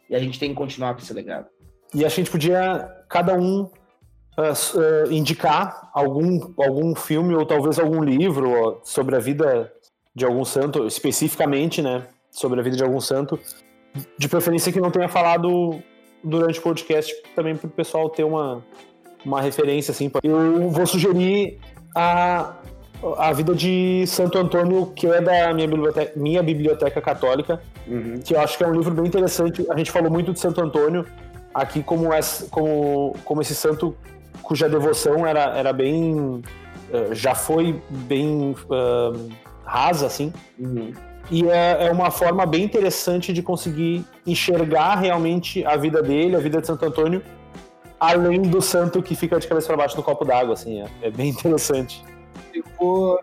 [0.09, 1.47] E a gente tem que continuar com esse legado.
[1.93, 8.03] E a gente podia, cada um, uh, uh, indicar algum, algum filme ou talvez algum
[8.03, 9.71] livro sobre a vida
[10.15, 12.07] de algum santo, especificamente, né?
[12.31, 13.39] Sobre a vida de algum santo,
[14.17, 15.81] de preferência que não tenha falado
[16.23, 18.63] durante o podcast, também para o pessoal ter uma,
[19.25, 20.11] uma referência, assim.
[20.23, 21.59] Eu vou sugerir
[21.95, 22.55] a,
[23.17, 28.19] a vida de Santo Antônio, que é da minha biblioteca, minha biblioteca católica, uhum.
[28.23, 29.65] que eu acho que é um livro bem interessante.
[29.69, 31.05] A gente falou muito de Santo Antônio
[31.53, 33.95] aqui como, esse, como, como esse santo
[34.41, 36.41] cuja devoção era, era bem.
[36.91, 39.29] Eh, já foi bem uh,
[39.63, 40.33] rasa, assim.
[40.57, 40.91] Uhum.
[41.31, 46.39] E é, é uma forma bem interessante de conseguir enxergar realmente a vida dele, a
[46.39, 47.21] vida de Santo Antônio,
[47.99, 50.81] além do santo que fica de cabeça para baixo no copo d'água, assim.
[50.81, 52.03] É, é bem interessante.
[52.53, 53.19] Eu vou,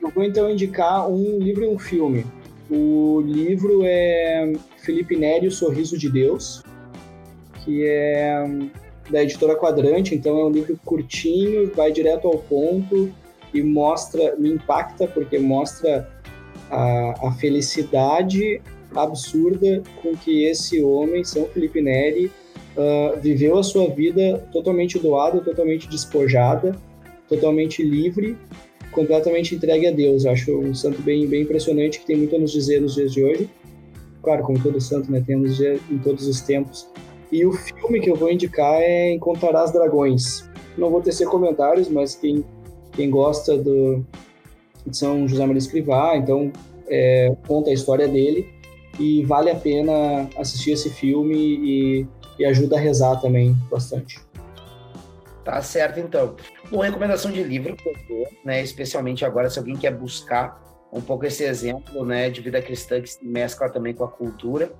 [0.00, 2.24] eu vou então indicar um livro e um filme.
[2.70, 6.62] O livro é Felipe Neri, O Sorriso de Deus,
[7.64, 8.46] que é
[9.10, 13.12] da editora Quadrante, então é um livro curtinho, vai direto ao ponto
[13.52, 16.08] e mostra, me impacta porque mostra
[16.70, 18.62] a, a felicidade
[18.94, 22.30] absurda com que esse homem, São Felipe Neri,
[22.76, 26.76] uh, viveu a sua vida totalmente doada, totalmente despojada,
[27.30, 28.36] totalmente livre
[28.90, 30.24] completamente entregue a Deus.
[30.24, 33.12] Eu acho um santo bem, bem impressionante que tem muito a nos dizer nos dias
[33.12, 33.48] de hoje.
[34.22, 36.88] Claro, como todo santo, né, tem a nos dizer em todos os tempos.
[37.32, 40.48] E o filme que eu vou indicar é Encontrarás Dragões.
[40.76, 42.44] Não vou tecer comentários, mas quem,
[42.92, 44.04] quem gosta do,
[44.86, 46.52] de São José Maria Escrivá, então
[46.88, 48.48] é, conta a história dele
[48.98, 52.06] e vale a pena assistir esse filme e,
[52.38, 54.18] e ajuda a rezar também bastante.
[55.44, 56.36] Tá certo, então.
[56.70, 57.76] Bom, recomendação de livro
[58.44, 58.62] né?
[58.62, 60.60] Especialmente agora, se alguém quer buscar
[60.92, 64.72] um pouco esse exemplo, né, de vida cristã que se mescla também com a cultura,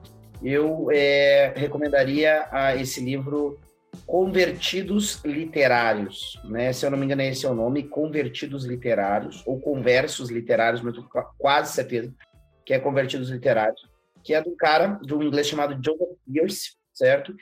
[0.42, 3.58] eu é, recomendaria a esse livro
[4.06, 6.72] Convertidos Literários, né?
[6.72, 10.96] Se eu não me engano, esse é o nome, Convertidos Literários, ou Conversos Literários, mas
[10.96, 11.04] eu
[11.38, 12.12] quase certeza
[12.64, 13.80] que é Convertidos Literários,
[14.24, 17.34] que é de um cara, de um inglês chamado Joseph Pierce, certo?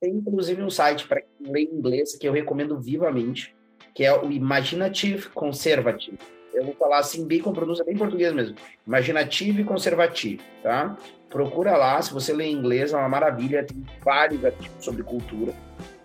[0.00, 3.54] Tem inclusive um site para quem lê inglês que eu recomendo vivamente,
[3.94, 6.18] que é o Imaginative Conservative.
[6.52, 8.56] Eu vou falar assim, bem com pronúncia bem português mesmo.
[8.86, 10.96] Imaginative Conservative, tá?
[11.28, 15.52] Procura lá, se você lê inglês, é uma maravilha, tem vários artigos sobre cultura,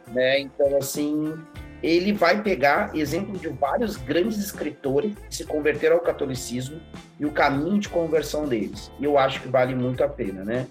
[0.07, 0.39] né?
[0.39, 1.33] Então, assim,
[1.81, 6.79] ele vai pegar exemplo de vários grandes escritores que se converteram ao catolicismo
[7.19, 8.91] e o caminho de conversão deles.
[8.99, 10.67] E eu acho que vale muito a pena, né?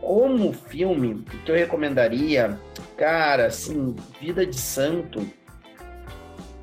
[0.00, 2.58] Como filme, que eu recomendaria,
[2.96, 5.26] cara, assim, Vida de Santo.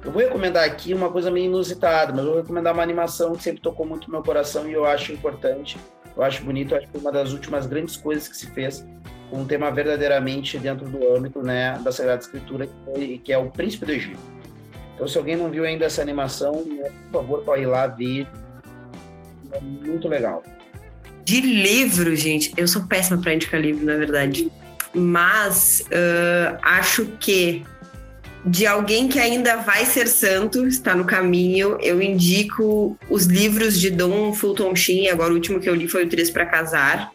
[0.03, 3.43] Eu vou recomendar aqui uma coisa meio inusitada, mas eu vou recomendar uma animação que
[3.43, 5.77] sempre tocou muito no meu coração e eu acho importante,
[6.17, 8.83] eu acho bonito, eu acho que uma das últimas grandes coisas que se fez
[9.29, 13.37] com um tema verdadeiramente dentro do âmbito né, da Sagrada Escritura, que, foi, que é
[13.37, 14.19] o Príncipe do Egito.
[14.93, 18.27] Então, se alguém não viu ainda essa animação, né, por favor, pode ir lá ver.
[19.51, 20.43] É muito legal.
[21.23, 24.51] De livro, gente, eu sou péssima para indicar livro, na verdade.
[24.93, 27.63] Mas uh, acho que
[28.45, 33.89] de alguém que ainda vai ser santo, está no caminho, eu indico os livros de
[33.91, 35.09] Dom Fulton Sheen.
[35.09, 37.11] Agora, o último que eu li foi o Três para Casar,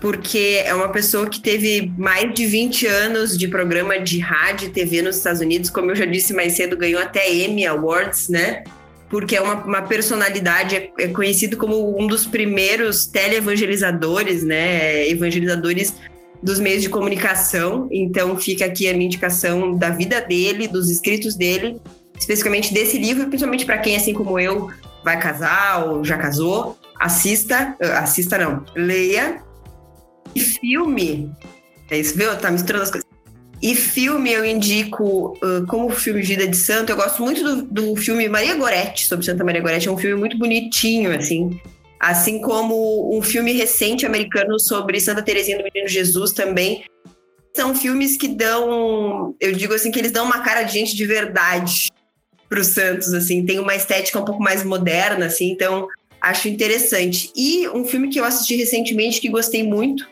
[0.00, 4.70] porque é uma pessoa que teve mais de 20 anos de programa de rádio e
[4.70, 5.70] TV nos Estados Unidos.
[5.70, 8.62] Como eu já disse mais cedo, ganhou até Emmy Awards, né?
[9.12, 15.06] Porque é uma, uma personalidade, é, é, conhecido como um dos primeiros televangelizadores, né?
[15.06, 15.94] Evangelizadores
[16.42, 17.88] dos meios de comunicação.
[17.92, 21.78] Então fica aqui a minha indicação da vida dele, dos escritos dele,
[22.18, 24.70] especificamente desse livro, principalmente para quem, assim como eu,
[25.04, 26.78] vai casar ou já casou.
[26.98, 29.42] Assista, assista não, leia.
[30.34, 31.30] E filme,
[31.90, 32.34] é isso, viu?
[32.38, 33.01] Tá misturando as coisas.
[33.62, 36.90] E filme eu indico uh, como filme Vida de Santo.
[36.90, 39.86] Eu gosto muito do, do filme Maria Goretti, sobre Santa Maria Goretti.
[39.86, 41.60] É um filme muito bonitinho, assim.
[42.00, 46.82] Assim como um filme recente americano sobre Santa Teresinha do Menino Jesus também.
[47.54, 51.06] São filmes que dão, eu digo assim, que eles dão uma cara de gente de
[51.06, 51.92] verdade
[52.48, 55.86] pro Santos, assim, tem uma estética um pouco mais moderna, assim, então
[56.20, 57.30] acho interessante.
[57.34, 60.06] E um filme que eu assisti recentemente que gostei muito,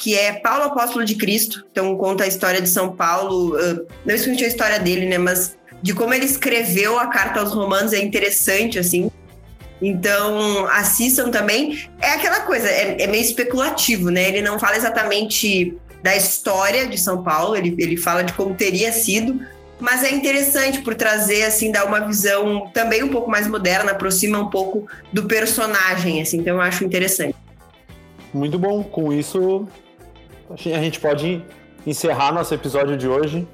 [0.00, 3.54] que é Paulo Apóstolo de Cristo, então conta a história de São Paulo,
[4.06, 7.92] não escutei a história dele, né, mas de como ele escreveu a carta aos romanos
[7.92, 9.10] é interessante, assim,
[9.82, 11.88] então, assistam também.
[12.00, 14.28] É aquela coisa, é, é, meio especulativo, né?
[14.28, 18.92] Ele não fala exatamente da história de São Paulo, ele, ele fala de como teria
[18.92, 19.40] sido,
[19.78, 24.38] mas é interessante por trazer, assim, dar uma visão também um pouco mais moderna, aproxima
[24.38, 27.34] um pouco do personagem, assim, então eu acho interessante.
[28.32, 29.66] Muito bom, com isso
[30.50, 31.44] a gente pode
[31.86, 33.46] encerrar nosso episódio de hoje.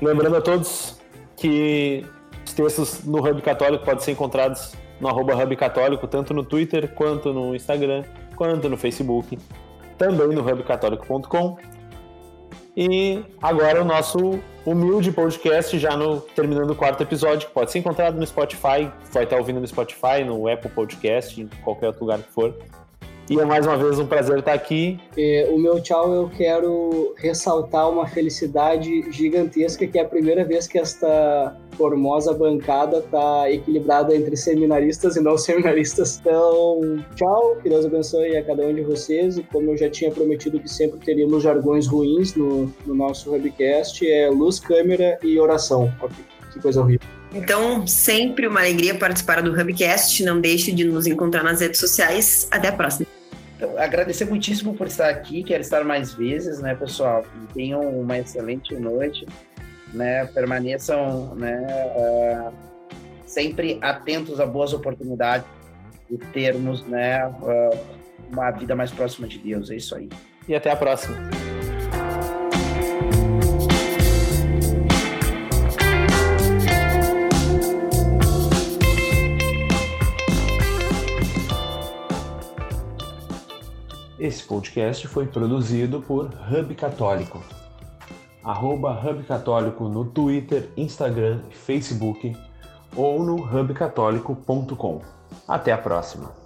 [0.00, 1.00] Lembrando a todos
[1.36, 2.04] que
[2.44, 6.88] os textos no Hub Católico podem ser encontrados no arroba Hub Católico, tanto no Twitter,
[6.94, 8.04] quanto no Instagram,
[8.36, 9.38] quanto no Facebook,
[9.96, 11.56] também no hubcatólico.com.
[12.76, 17.80] E agora o nosso humilde podcast, já no terminando o quarto episódio, que pode ser
[17.80, 22.18] encontrado no Spotify, vai estar ouvindo no Spotify, no Apple Podcast, em qualquer outro lugar
[22.20, 22.54] que for.
[23.32, 25.00] E é mais uma vez um prazer estar aqui.
[25.16, 30.66] É, o meu tchau eu quero ressaltar uma felicidade gigantesca, que é a primeira vez
[30.66, 36.18] que esta formosa bancada está equilibrada entre seminaristas e não seminaristas.
[36.20, 39.38] Então, tchau, que Deus abençoe a cada um de vocês.
[39.38, 44.06] E como eu já tinha prometido que sempre teríamos jargões ruins no, no nosso webcast,
[44.06, 45.90] é luz, câmera e oração.
[46.52, 47.08] Que coisa horrível.
[47.34, 50.22] Então, sempre uma alegria participar do Hubcast.
[50.22, 52.46] Não deixe de nos encontrar nas redes sociais.
[52.50, 53.06] Até a próxima.
[53.62, 55.44] Então, agradecer muitíssimo por estar aqui.
[55.44, 57.24] Quero estar mais vezes, né, pessoal?
[57.54, 59.24] Tenham uma excelente noite.
[59.94, 60.26] Né?
[60.26, 62.52] Permaneçam né, uh,
[63.24, 65.46] sempre atentos a boas oportunidades
[66.10, 67.78] e termos né, uh,
[68.32, 69.70] uma vida mais próxima de Deus.
[69.70, 70.08] É isso aí.
[70.48, 71.16] E até a próxima.
[84.22, 87.42] Esse podcast foi produzido por Hub Católico.
[88.44, 92.32] Arroba Hub Católico no Twitter, Instagram, Facebook
[92.94, 95.02] ou no hubcatólico.com.
[95.48, 96.41] Até a próxima!